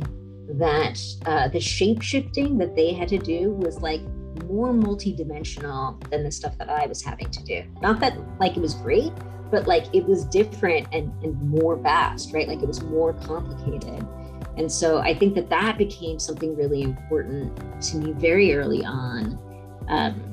that 0.58 1.00
uh, 1.26 1.48
the 1.48 1.60
shape 1.60 2.02
shifting 2.02 2.58
that 2.58 2.74
they 2.74 2.92
had 2.92 3.08
to 3.08 3.18
do 3.18 3.52
was 3.52 3.80
like 3.80 4.00
more 4.50 4.72
multidimensional 4.72 6.10
than 6.10 6.24
the 6.24 6.32
stuff 6.32 6.58
that 6.58 6.68
I 6.68 6.86
was 6.86 7.02
having 7.02 7.30
to 7.30 7.42
do. 7.44 7.62
Not 7.80 8.00
that 8.00 8.18
like 8.40 8.56
it 8.56 8.60
was 8.60 8.74
great, 8.74 9.12
but 9.50 9.66
like 9.66 9.86
it 9.94 10.04
was 10.04 10.24
different 10.24 10.88
and, 10.92 11.12
and 11.22 11.40
more 11.42 11.76
vast, 11.76 12.32
right? 12.32 12.48
Like 12.48 12.62
it 12.62 12.66
was 12.66 12.82
more 12.82 13.12
complicated. 13.14 14.06
And 14.56 14.70
so 14.70 14.98
I 14.98 15.14
think 15.14 15.34
that 15.36 15.48
that 15.50 15.78
became 15.78 16.18
something 16.18 16.56
really 16.56 16.82
important 16.82 17.52
to 17.82 17.96
me 17.96 18.12
very 18.12 18.54
early 18.54 18.84
on. 18.84 19.38
Um, 19.88 20.30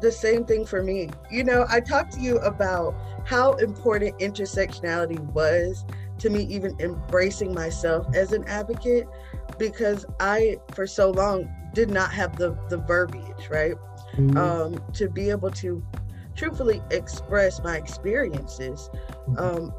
the 0.00 0.12
same 0.12 0.44
thing 0.44 0.66
for 0.66 0.82
me. 0.82 1.10
You 1.30 1.44
know, 1.44 1.64
I 1.70 1.78
talked 1.78 2.12
to 2.14 2.20
you 2.20 2.38
about 2.38 2.94
how 3.24 3.52
important 3.54 4.18
intersectionality 4.18 5.20
was 5.32 5.84
to 6.18 6.30
me, 6.30 6.42
even 6.44 6.76
embracing 6.80 7.54
myself 7.54 8.06
as 8.14 8.32
an 8.32 8.44
advocate 8.44 9.06
because 9.62 10.04
I, 10.18 10.56
for 10.74 10.88
so 10.88 11.12
long, 11.12 11.48
did 11.72 11.88
not 11.88 12.12
have 12.12 12.36
the 12.36 12.58
the 12.68 12.78
verbiage, 12.78 13.48
right? 13.48 13.76
Mm-hmm. 14.16 14.36
Um, 14.36 14.82
to 14.94 15.08
be 15.08 15.30
able 15.30 15.52
to 15.52 15.80
truthfully 16.34 16.82
express 16.90 17.62
my 17.62 17.76
experiences. 17.76 18.90
Mm-hmm. 19.28 19.38
Um, 19.38 19.72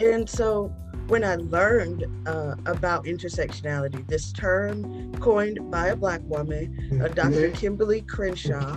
and 0.00 0.28
so 0.28 0.74
when 1.06 1.22
I 1.22 1.36
learned 1.36 2.04
uh, 2.26 2.56
about 2.66 3.04
intersectionality, 3.04 4.04
this 4.08 4.32
term 4.32 5.14
coined 5.20 5.70
by 5.70 5.88
a 5.88 5.96
Black 5.96 6.20
woman, 6.24 7.00
uh, 7.00 7.06
mm-hmm. 7.06 7.14
Dr. 7.14 7.50
Kimberlé 7.52 8.06
Crenshaw, 8.08 8.76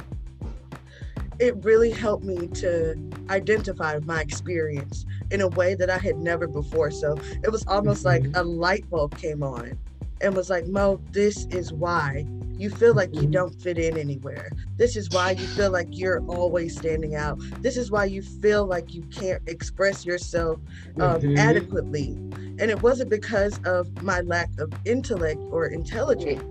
it 1.40 1.56
really 1.66 1.90
helped 1.90 2.24
me 2.24 2.48
to 2.48 2.96
identify 3.32 3.98
my 4.04 4.22
experience 4.22 5.06
in 5.32 5.42
a 5.42 5.48
way 5.48 5.74
that 5.74 5.90
I 5.90 5.98
had 5.98 6.18
never 6.18 6.48
before. 6.48 6.92
So 6.92 7.18
it 7.44 7.52
was 7.52 7.66
almost 7.66 8.06
like 8.06 8.22
mm-hmm. 8.22 8.36
a 8.36 8.44
light 8.44 8.88
bulb 8.92 9.18
came 9.18 9.42
on 9.42 9.76
and 10.22 10.36
was 10.36 10.50
like, 10.50 10.68
Mo, 10.68 11.02
this 11.12 11.46
is 11.48 11.74
why 11.74 12.26
you 12.58 12.70
feel 12.70 12.94
like 12.94 13.14
you 13.14 13.22
mm-hmm. 13.22 13.32
don't 13.32 13.62
fit 13.62 13.78
in 13.78 13.98
anywhere. 13.98 14.50
This 14.78 14.96
is 14.96 15.10
why 15.10 15.32
you 15.32 15.46
feel 15.46 15.72
like 15.72 15.88
you're 15.92 16.26
always 16.28 16.78
standing 16.78 17.16
out. 17.16 17.38
This 17.62 17.76
is 17.78 17.92
why 17.92 18.06
you 18.06 18.22
feel 18.22 18.66
like 18.66 18.94
you 18.94 19.04
can't 19.04 19.42
express 19.48 20.06
yourself 20.06 20.60
um, 21.00 21.22
mm-hmm. 21.22 21.38
adequately. 21.38 22.12
And 22.60 22.72
it 22.72 22.82
wasn't 22.82 23.10
because 23.10 23.60
of 23.66 24.02
my 24.02 24.22
lack 24.22 24.50
of 24.60 24.72
intellect 24.86 25.42
or 25.52 25.68
intelligence, 25.68 26.44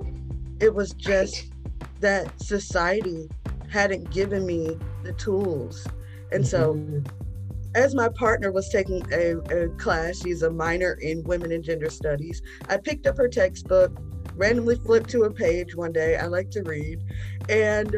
it 0.61 0.75
was 0.75 0.93
just 0.93 1.51
that 2.01 2.41
society 2.41 3.29
hadn't 3.71 4.11
given 4.11 4.45
me 4.45 4.79
the 5.03 5.13
tools. 5.15 5.87
And 6.33 6.47
so 6.47 6.75
mm-hmm 6.75 7.24
as 7.75 7.95
my 7.95 8.09
partner 8.09 8.53
was 8.53 8.69
taking 8.69 9.05
a, 9.13 9.37
a, 9.51 9.69
class, 9.71 10.21
she's 10.23 10.43
a 10.43 10.51
minor 10.51 10.93
in 11.03 11.23
women 11.25 11.53
and 11.53 11.65
gender 11.65 11.91
studies. 11.91 12.41
I 12.69 12.77
picked 12.77 13.07
up 13.07 13.17
her 13.17 13.29
textbook, 13.29 14.01
randomly 14.35 14.77
flipped 14.77 15.11
to 15.11 15.25
a 15.25 15.31
page 15.31 15.75
one 15.75 15.93
day. 15.93 16.17
I 16.17 16.27
like 16.27 16.51
to 16.53 16.63
read, 16.63 17.03
and 17.49 17.97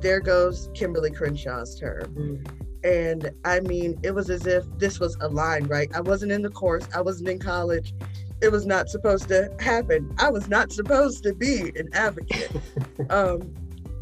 there 0.00 0.20
goes 0.20 0.68
Kimberlé 0.68 1.14
Crenshaw's 1.14 1.78
term. 1.78 2.14
Mm. 2.14 2.50
And 2.84 3.30
I 3.44 3.60
mean, 3.60 3.98
it 4.02 4.14
was 4.14 4.28
as 4.28 4.46
if 4.46 4.64
this 4.78 5.00
was 5.00 5.16
a 5.20 5.28
line, 5.28 5.64
right? 5.64 5.90
I 5.94 6.00
wasn't 6.00 6.32
in 6.32 6.42
the 6.42 6.50
course, 6.50 6.86
I 6.94 7.00
wasn't 7.00 7.28
in 7.28 7.38
college. 7.38 7.94
It 8.42 8.52
was 8.52 8.66
not 8.66 8.90
supposed 8.90 9.28
to 9.28 9.54
happen. 9.58 10.14
I 10.18 10.28
was 10.28 10.48
not 10.48 10.70
supposed 10.72 11.22
to 11.22 11.32
be 11.32 11.72
an 11.76 11.88
advocate. 11.94 12.50
um, 13.10 13.54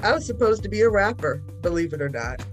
I 0.03 0.13
was 0.13 0.27
supposed 0.27 0.65
to 0.65 0.69
be 0.69 0.81
a 0.81 0.91
rapper, 0.91 1.37
believe 1.61 1.93
it 1.93 2.03
or 2.03 2.09
not. 2.09 2.45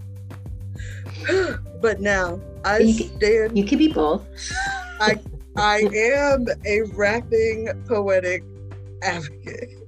but 1.82 2.00
now 2.00 2.40
I 2.66 2.80
you 2.80 2.94
stand. 2.94 3.58
you 3.58 3.66
could 3.66 3.80
be 3.80 3.92
both. 3.92 4.26
I 5.00 5.20
I 5.56 5.88
am 5.94 6.48
a 6.66 6.82
rapping 6.94 7.70
poetic 7.88 8.44
advocate. 9.02 9.80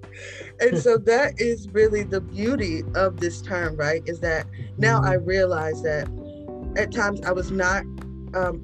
And 0.59 0.77
so 0.77 0.97
that 1.05 1.39
is 1.39 1.69
really 1.69 2.03
the 2.03 2.21
beauty 2.21 2.83
of 2.95 3.19
this 3.19 3.41
term, 3.41 3.75
right? 3.75 4.01
Is 4.05 4.19
that 4.19 4.47
now 4.77 5.01
I 5.01 5.15
mm-hmm. 5.15 5.25
realize 5.25 5.81
that 5.83 6.09
at 6.77 6.91
times 6.91 7.21
I 7.21 7.31
was 7.31 7.51
not 7.51 7.83
um, 8.33 8.61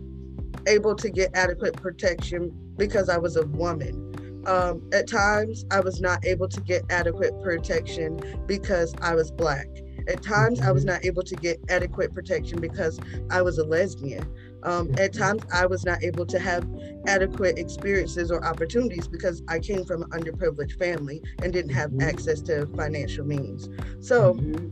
able 0.67 0.95
to 0.95 1.10
get 1.10 1.32
adequate 1.34 1.75
protection 1.75 2.51
because 2.77 3.10
I 3.10 3.17
was 3.17 3.36
a 3.36 3.45
woman. 3.47 4.03
Um, 4.45 4.82
at 4.93 5.08
times, 5.08 5.65
I 5.71 5.82
was 5.82 5.99
not 5.99 6.25
able 6.25 6.47
to 6.47 6.62
get 6.62 6.84
adequate 6.89 7.41
protection 7.41 8.17
because 8.47 8.95
I 9.01 9.13
was 9.13 9.30
Black. 9.30 9.67
At 10.08 10.22
times, 10.22 10.62
I 10.62 10.72
was 10.72 10.86
not 10.86 11.04
able 11.06 11.24
to 11.24 11.36
get 11.36 11.60
adequate 11.70 12.13
protection 12.13 12.62
because 12.62 13.00
I 13.30 13.41
was 13.41 13.58
a 13.58 13.63
lesbian. 13.65 14.26
Um, 14.63 14.91
at 14.93 15.12
mm-hmm. 15.12 15.22
times, 15.22 15.43
I 15.54 15.65
was 15.65 15.86
not 15.86 16.04
able 16.04 16.26
to 16.26 16.39
have 16.39 16.67
adequate 17.06 17.58
experiences 17.58 18.32
or 18.32 18.43
opportunities 18.46 19.08
because 19.08 19.43
I 19.48 19.60
came 19.60 19.86
from 19.86 20.04
an 20.04 20.10
underprivileged 20.10 20.80
family 20.80 21.22
and 21.41 21.54
didn't 21.54 21.74
have 21.74 21.91
mm-hmm. 21.91 22.10
access 22.10 22.41
to 22.43 22.65
financial 22.76 23.26
means. 23.26 23.70
So, 24.00 24.34
mm-hmm. 24.34 24.67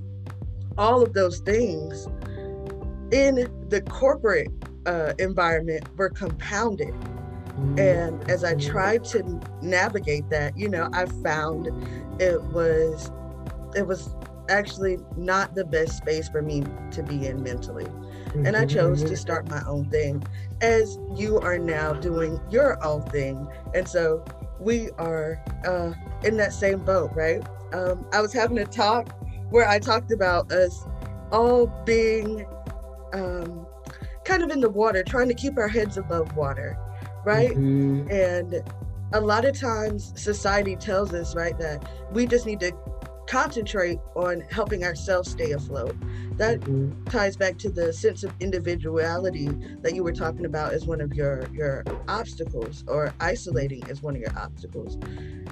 all 0.78 1.04
of 1.04 1.14
those 1.14 1.40
things 1.40 2.08
in 3.12 3.48
the 3.70 3.82
corporate 3.82 4.50
uh, 4.86 5.14
environment 5.20 5.86
were 5.98 6.10
compounded. 6.10 6.94
And 7.78 8.30
as 8.30 8.44
I 8.44 8.56
tried 8.56 9.06
to 9.06 9.40
navigate 9.62 10.30
that, 10.30 10.58
you 10.58 10.68
know, 10.68 10.90
I 10.92 11.06
found 11.06 11.68
it 12.22 12.42
was 12.44 13.12
it 13.76 13.88
was 13.88 14.10
actually 14.50 14.98
not 15.16 15.56
the 15.56 15.66
best 15.66 15.98
space 15.98 16.30
for 16.30 16.42
me 16.42 16.64
to 16.92 17.04
be 17.04 17.28
in 17.28 17.42
mentally. 17.42 17.86
Mm-hmm. 17.86 18.46
And 18.46 18.56
I 18.56 18.66
chose 18.66 19.04
to 19.04 19.16
start 19.16 19.50
my 19.50 19.62
own 19.68 19.90
thing 19.90 20.24
as 20.62 21.00
you 21.16 21.40
are 21.40 21.58
now 21.58 21.94
doing 21.94 22.40
your 22.50 22.84
own 22.84 23.04
thing. 23.04 23.48
And 23.74 23.88
so 23.88 24.24
we 24.60 24.90
are 24.98 25.44
uh, 25.66 25.94
in 26.24 26.38
that 26.38 26.54
same 26.54 26.80
boat, 26.84 27.12
right? 27.14 27.46
Um, 27.74 28.06
I 28.14 28.22
was 28.22 28.34
having 28.34 28.58
a 28.60 28.66
talk 28.66 29.10
where 29.50 29.68
I 29.68 29.80
talked 29.80 30.12
about 30.12 30.52
us 30.52 30.86
all 31.32 31.68
being 31.86 32.46
um, 33.14 33.66
kind 34.24 34.44
of 34.44 34.50
in 34.50 34.60
the 34.60 34.70
water, 34.70 35.04
trying 35.04 35.28
to 35.30 35.34
keep 35.34 35.58
our 35.58 35.68
heads 35.68 35.98
above 35.98 36.36
water, 36.36 36.78
right? 37.26 37.52
Mm-hmm. 37.52 38.10
And 38.12 38.64
a 39.14 39.22
lot 39.22 39.46
of 39.46 39.58
times 39.58 40.14
society 40.16 40.76
tells 40.76 41.14
us, 41.14 41.36
right, 41.36 41.58
that 41.60 41.88
we 42.12 42.26
just 42.26 42.46
need 42.46 42.60
to 42.62 42.72
concentrate 43.28 44.00
on 44.16 44.42
helping 44.52 44.84
ourselves 44.84 45.32
stay 45.32 45.52
afloat. 45.52 45.96
That 46.38 46.60
mm-hmm. 46.62 47.04
ties 47.06 47.38
back 47.38 47.58
to 47.60 47.70
the 47.70 47.94
sense 47.94 48.24
of 48.24 48.34
individuality 48.40 49.48
that 49.82 49.96
you 49.96 50.04
were 50.04 50.12
talking 50.12 50.46
about 50.46 50.74
as 50.74 50.86
one 50.86 51.02
of 51.02 51.14
your 51.14 51.48
your 51.54 51.84
obstacles 52.08 52.84
or 52.88 53.14
isolating 53.20 53.84
as 53.90 54.02
one 54.02 54.16
of 54.16 54.22
your 54.22 54.38
obstacles. 54.38 54.98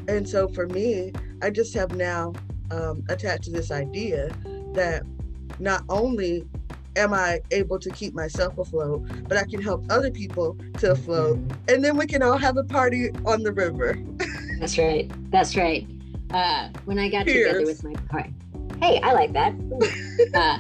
And 0.08 0.28
so 0.28 0.48
for 0.50 0.68
me, 0.68 1.14
I 1.42 1.50
just 1.50 1.74
have 1.74 1.96
now 1.96 2.34
um, 2.72 3.04
attached 3.10 3.44
to 3.44 3.52
this 3.52 3.72
idea 3.72 4.36
that 4.74 5.04
not 5.60 5.84
only 5.90 6.46
am 6.96 7.14
I 7.14 7.42
able 7.52 7.80
to 7.80 7.90
keep 7.90 8.14
myself 8.14 8.58
afloat, 8.58 9.08
but 9.28 9.38
I 9.38 9.46
can 9.46 9.62
help 9.62 9.86
other 9.90 10.12
people 10.12 10.58
to 10.80 10.92
afloat, 10.92 11.38
mm-hmm. 11.40 11.74
and 11.74 11.84
then 11.84 11.98
we 11.98 12.06
can 12.06 12.22
all 12.22 12.38
have 12.38 12.58
a 12.58 12.64
party 12.64 13.10
on 13.26 13.44
the 13.44 13.52
river. 13.52 13.98
That's 14.60 14.78
right. 14.78 15.12
That's 15.32 15.56
right 15.56 15.88
uh, 16.34 16.70
when 16.86 17.00
I 17.00 17.10
got 17.10 17.26
Cheers. 17.26 17.48
together 17.48 17.66
with 17.66 17.84
my 17.84 17.94
partner. 18.10 18.34
Hey, 18.82 19.00
I 19.02 19.14
like 19.14 19.34
that. 19.34 19.54
uh, 20.34 20.58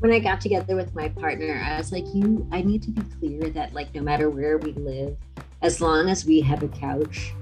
when 0.00 0.12
I 0.12 0.18
got 0.18 0.40
together 0.40 0.76
with 0.76 0.94
my 0.94 1.08
partner, 1.08 1.62
I 1.64 1.76
was 1.78 1.92
like, 1.92 2.04
you, 2.14 2.46
I 2.52 2.62
need 2.62 2.82
to 2.84 2.90
be 2.90 3.02
clear 3.18 3.50
that, 3.50 3.72
like, 3.72 3.94
no 3.94 4.02
matter 4.02 4.30
where 4.30 4.58
we 4.58 4.72
live, 4.72 5.16
as 5.62 5.80
long 5.80 6.08
as 6.08 6.24
we 6.24 6.40
have 6.40 6.62
a 6.62 6.68
couch, 6.68 7.32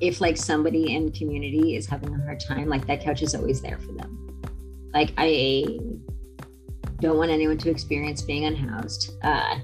if 0.00 0.20
like 0.20 0.36
somebody 0.36 0.94
in 0.94 1.12
community 1.12 1.76
is 1.76 1.86
having 1.86 2.12
a 2.12 2.24
hard 2.24 2.40
time, 2.40 2.68
like 2.68 2.86
that 2.88 3.00
couch 3.00 3.22
is 3.22 3.34
always 3.34 3.60
there 3.60 3.78
for 3.78 3.92
them. 3.92 4.42
Like, 4.92 5.12
I 5.16 5.78
don't 7.00 7.16
want 7.16 7.30
anyone 7.30 7.58
to 7.58 7.70
experience 7.70 8.22
being 8.22 8.44
unhoused 8.44 9.12
uh, 9.22 9.58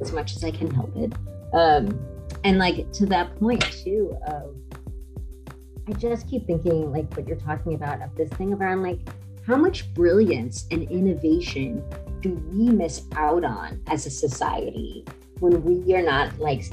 as 0.00 0.12
much 0.12 0.36
as 0.36 0.44
I 0.44 0.52
can 0.52 0.70
help 0.70 0.96
it. 0.96 1.12
Um, 1.52 2.00
and 2.44 2.58
like 2.58 2.90
to 2.92 3.06
that 3.06 3.36
point 3.38 3.62
too 3.62 4.16
of 4.26 4.56
I 5.90 5.92
just 5.94 6.28
keep 6.28 6.46
thinking 6.46 6.92
like 6.92 7.12
what 7.16 7.26
you're 7.26 7.36
talking 7.36 7.74
about 7.74 8.00
of 8.00 8.14
this 8.14 8.30
thing 8.30 8.54
around 8.54 8.82
like 8.82 9.00
how 9.44 9.56
much 9.56 9.92
brilliance 9.92 10.68
and 10.70 10.88
innovation 10.88 11.82
do 12.20 12.34
we 12.52 12.68
miss 12.68 13.02
out 13.16 13.44
on 13.44 13.82
as 13.88 14.06
a 14.06 14.10
society 14.10 15.04
when 15.40 15.64
we 15.64 15.94
are 15.96 16.02
not 16.02 16.38
like 16.38 16.64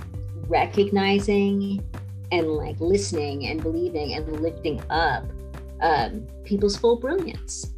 recognizing 0.47 1.83
and 2.31 2.47
like 2.47 2.79
listening 2.79 3.47
and 3.47 3.63
believing 3.63 4.13
and 4.13 4.39
lifting 4.39 4.79
up 4.91 5.25
um, 5.81 6.27
people's 6.43 6.77
full 6.77 6.99
brilliance 6.99 7.73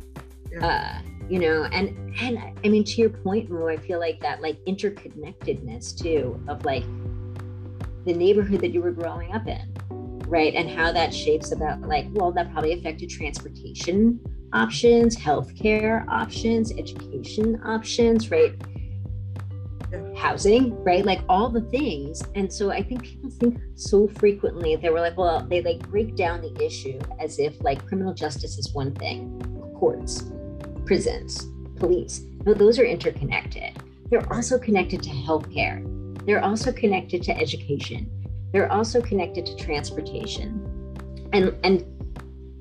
yeah. 0.52 0.65
uh, 0.65 1.10
you 1.30 1.39
know 1.39 1.63
and 1.71 1.95
and 2.19 2.38
i 2.38 2.67
mean 2.67 2.84
to 2.84 2.95
your 2.95 3.10
point 3.10 3.49
Mo, 3.49 3.67
i 3.67 3.78
feel 3.78 3.99
like 3.99 4.19
that 4.19 4.41
like 4.41 4.58
interconnectedness 4.65 5.97
too 5.97 6.41
of 6.49 6.65
like 6.65 6.84
the 8.06 8.13
neighborhood 8.13 8.60
that 8.60 8.73
you 8.73 8.82
were 8.82 8.91
growing 8.91 9.32
up 9.32 9.47
in 9.47 9.73
right? 10.30 10.54
And 10.54 10.70
how 10.70 10.92
that 10.92 11.13
shapes 11.13 11.52
about 11.52 11.82
like, 11.82 12.06
well, 12.12 12.32
that 12.32 12.52
probably 12.54 12.74
affected 12.74 13.10
transportation 13.10 14.20
options, 14.54 15.18
healthcare 15.18 16.08
options, 16.08 16.72
education 16.72 17.60
options, 17.65 18.30
right? 18.30 18.54
Housing, 20.15 20.82
right? 20.84 21.04
Like 21.04 21.22
all 21.28 21.50
the 21.50 21.62
things. 21.62 22.22
And 22.36 22.52
so 22.52 22.70
I 22.70 22.84
think 22.84 23.04
people 23.04 23.32
think 23.32 23.60
so 23.76 24.08
frequently 24.08 24.76
they 24.76 24.89
were 24.89 25.00
like, 25.00 25.18
well, 25.18 25.46
they 25.50 25.62
like 25.62 25.80
break 25.89 26.15
down 26.15 26.42
the 26.42 26.63
issue 26.63 27.00
as 27.20 27.39
if 27.39 27.60
like 27.62 27.86
criminal 27.88 28.13
justice 28.13 28.58
is 28.58 28.72
one 28.74 28.94
thing, 28.96 29.42
courts, 29.80 30.32
prisons, 30.86 31.48
police. 31.78 32.22
No, 32.46 32.54
those 32.54 32.78
are 32.78 32.86
interconnected. 32.86 33.82
They're 34.10 34.32
also 34.32 34.60
connected 34.60 35.02
to 35.04 35.10
healthcare. 35.10 35.86
They're 36.26 36.44
also 36.44 36.72
connected 36.72 37.24
to 37.24 37.38
education 37.38 38.12
they're 38.52 38.72
also 38.72 39.02
connected 39.02 39.46
to 39.46 39.56
transportation. 39.56 40.66
And 41.34 41.56
and 41.64 41.86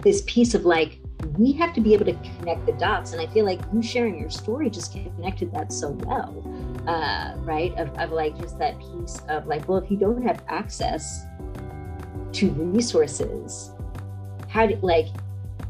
this 0.03 0.22
piece 0.27 0.55
of 0.55 0.64
like 0.64 1.01
we 1.37 1.53
have 1.53 1.74
to 1.74 1.81
be 1.81 1.94
able 1.94 2.05
to 2.05 2.12
connect 2.38 2.64
the 2.64 2.72
dots 2.72 3.12
and 3.12 3.20
i 3.20 3.27
feel 3.33 3.44
like 3.44 3.61
you 3.72 3.83
sharing 3.83 4.18
your 4.18 4.31
story 4.31 4.70
just 4.70 4.92
connected 4.92 5.53
that 5.53 5.72
so 5.72 5.90
well 6.05 6.44
uh, 6.87 7.35
right? 7.40 7.77
Of, 7.77 7.94
of 7.98 8.12
like 8.12 8.38
just 8.38 8.59
that 8.61 8.79
piece 8.79 9.20
of 9.29 9.46
like 9.46 9.68
well 9.68 9.79
if 9.79 9.90
you 9.90 9.96
don't 9.96 10.22
have 10.22 10.42
access 10.48 11.27
to 12.33 12.51
resources 12.51 13.72
how 14.48 14.66
do 14.66 14.79
like 14.81 15.09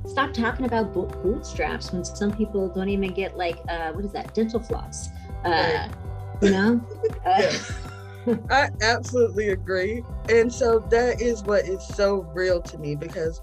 stop 0.07 0.33
talking 0.33 0.65
about 0.67 0.93
bootstraps 0.93 1.93
when 1.93 2.05
some 2.05 2.37
people 2.37 2.69
don't 2.69 2.89
even 2.89 3.13
get 3.13 3.37
like 3.37 3.59
uh, 3.69 3.93
what 3.93 4.05
is 4.05 4.13
that? 4.13 4.33
Dental 4.35 4.61
floss 4.61 5.09
uh, 5.45 5.89
you 6.43 6.51
know? 6.51 6.81
Uh, 7.27 7.53
I 8.51 8.69
absolutely 8.83 9.51
agree. 9.51 10.03
And 10.29 10.53
so 10.53 10.81
that 10.91 11.21
is 11.21 11.45
what 11.45 11.65
is 11.67 11.83
so 11.97 12.27
real 12.35 12.61
to 12.63 12.79
me 12.79 12.95
because, 12.95 13.41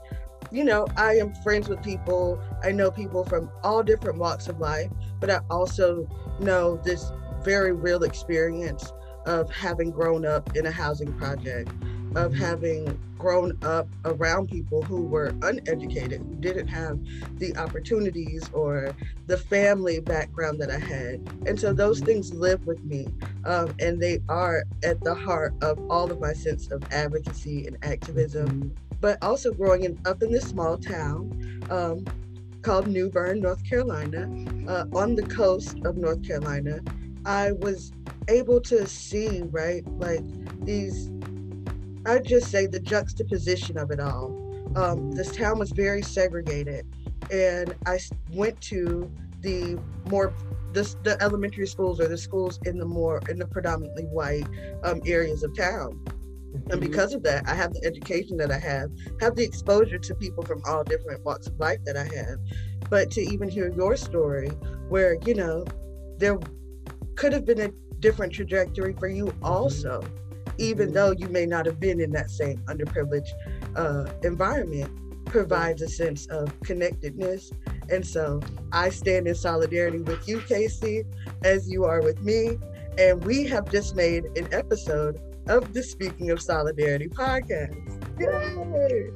you 0.52 0.64
know, 0.64 0.92
I 0.98 1.14
am 1.14 1.34
friends 1.36 1.70
with 1.70 1.82
people. 1.82 2.42
I 2.64 2.72
know 2.72 2.92
people 2.92 3.26
from 3.26 3.50
all 3.64 3.84
different 3.84 4.18
walks 4.18 4.48
of 4.48 4.60
life, 4.60 4.92
but 5.20 5.30
I 5.30 5.40
also 5.50 6.08
know 6.40 6.78
this 6.84 7.12
very 7.44 7.72
real 7.74 8.04
experience 8.04 8.92
of 9.26 9.52
having 9.52 9.92
grown 9.92 10.26
up 10.26 10.48
in 10.56 10.66
a 10.66 10.72
housing 10.72 11.14
project, 11.18 11.72
of 12.16 12.34
having 12.34 13.00
grown 13.18 13.58
up 13.64 13.88
around 14.06 14.50
people 14.50 14.82
who 14.82 15.04
were 15.04 15.34
uneducated, 15.42 16.22
who 16.22 16.36
didn't 16.36 16.68
have 16.68 17.00
the 17.40 17.56
opportunities 17.58 18.50
or 18.54 18.96
the 19.28 19.38
family 19.38 20.00
background 20.00 20.60
that 20.62 20.70
I 20.70 20.80
had. 20.80 21.16
And 21.46 21.60
so 21.60 21.74
those 21.74 22.00
things 22.00 22.34
live 22.34 22.66
with 22.66 22.84
me. 22.84 23.08
Um, 23.46 23.74
and 23.80 24.02
they 24.02 24.20
are 24.30 24.64
at 24.84 25.04
the 25.04 25.16
heart 25.16 25.54
of 25.62 25.80
all 25.90 26.12
of 26.12 26.20
my 26.20 26.34
sense 26.34 26.72
of 26.72 26.84
advocacy 26.92 27.68
and 27.68 27.78
activism. 27.84 28.48
Mm-hmm. 28.48 28.98
But 29.02 29.22
also 29.22 29.52
growing 29.54 29.84
in, 29.84 30.00
up 30.06 30.24
in 30.24 30.32
this 30.32 30.46
small 30.46 30.78
town 30.78 31.64
um, 31.70 32.06
called 32.62 32.88
New 32.88 33.10
Bern, 33.10 33.40
North 33.42 33.64
Carolina, 33.64 34.30
uh, 34.68 34.86
on 34.94 35.16
the 35.16 35.24
coast 35.24 35.78
of 35.86 35.98
North 35.98 36.26
Carolina, 36.26 36.80
I 37.26 37.52
was 37.54 37.92
able 38.28 38.62
to 38.62 38.88
see, 38.88 39.42
right, 39.44 39.84
like 40.00 40.24
these 40.66 41.10
I'd 42.06 42.26
just 42.26 42.52
say 42.52 42.68
the 42.68 42.80
juxtaposition 42.80 43.78
of 43.78 43.92
it 43.92 44.00
all. 44.00 44.42
Um, 44.76 45.12
this 45.12 45.36
town 45.36 45.60
was 45.60 45.72
very 45.72 46.02
segregated, 46.02 46.86
and 47.32 47.74
I 47.86 48.00
went 48.32 48.60
to 48.62 49.10
the 49.42 49.80
more 50.10 50.34
the, 50.74 50.94
the 51.04 51.22
elementary 51.22 51.68
schools 51.68 52.00
or 52.00 52.08
the 52.08 52.18
schools 52.18 52.60
in 52.66 52.78
the 52.78 52.86
more 52.86 53.22
in 53.30 53.40
the 53.40 53.48
predominantly 53.48 54.04
white 54.06 54.48
um, 54.84 55.02
areas 55.06 55.44
of 55.44 55.56
town. 55.56 56.00
And 56.54 56.64
mm-hmm. 56.64 56.80
because 56.80 57.14
of 57.14 57.24
that, 57.24 57.48
I 57.48 57.56
have 57.56 57.74
the 57.74 57.84
education 57.86 58.38
that 58.38 58.52
I 58.52 58.60
have, 58.60 58.90
have 59.20 59.36
the 59.36 59.44
exposure 59.44 59.98
to 59.98 60.16
people 60.16 60.44
from 60.44 60.62
all 60.66 60.84
different 60.84 61.24
walks 61.26 61.48
of 61.48 61.60
life 61.60 61.80
that 61.86 61.98
I 61.98 62.04
have. 62.16 62.40
But 62.90 63.12
to 63.12 63.22
even 63.22 63.50
hear 63.50 63.72
your 63.74 63.96
story, 63.96 64.50
where 64.90 65.18
you 65.26 65.34
know 65.34 65.66
there 66.18 66.38
could 67.16 67.34
have 67.34 67.46
been 67.46 67.62
a 67.62 67.70
different 68.00 68.34
trajectory 68.34 68.94
for 68.94 69.08
you 69.08 69.34
also 69.42 70.04
even 70.58 70.94
though 70.94 71.12
you 71.12 71.28
may 71.30 71.46
not 71.46 71.66
have 71.66 71.80
been 71.80 72.00
in 72.00 72.12
that 72.12 72.30
same 72.30 72.58
underprivileged 72.68 73.32
uh, 73.76 74.06
environment, 74.24 74.92
provides 75.26 75.82
a 75.82 75.88
sense 75.90 76.28
of 76.28 76.58
connectedness. 76.62 77.52
And 77.90 78.06
so 78.06 78.42
I 78.72 78.90
stand 78.90 79.28
in 79.28 79.36
solidarity 79.36 80.00
with 80.00 80.28
you, 80.28 80.40
Casey, 80.42 81.04
as 81.44 81.70
you 81.70 81.84
are 81.86 82.02
with 82.02 82.22
me. 82.22 82.58
and 82.98 83.24
we 83.26 83.44
have 83.46 83.70
just 83.70 83.96
made 83.96 84.26
an 84.38 84.48
episode 84.54 85.20
of 85.48 85.74
the 85.74 85.84
Speaking 85.84 86.32
of 86.32 86.42
Solidarity 86.42 87.08
podcast. 87.08 87.76
Yay! 88.20 89.10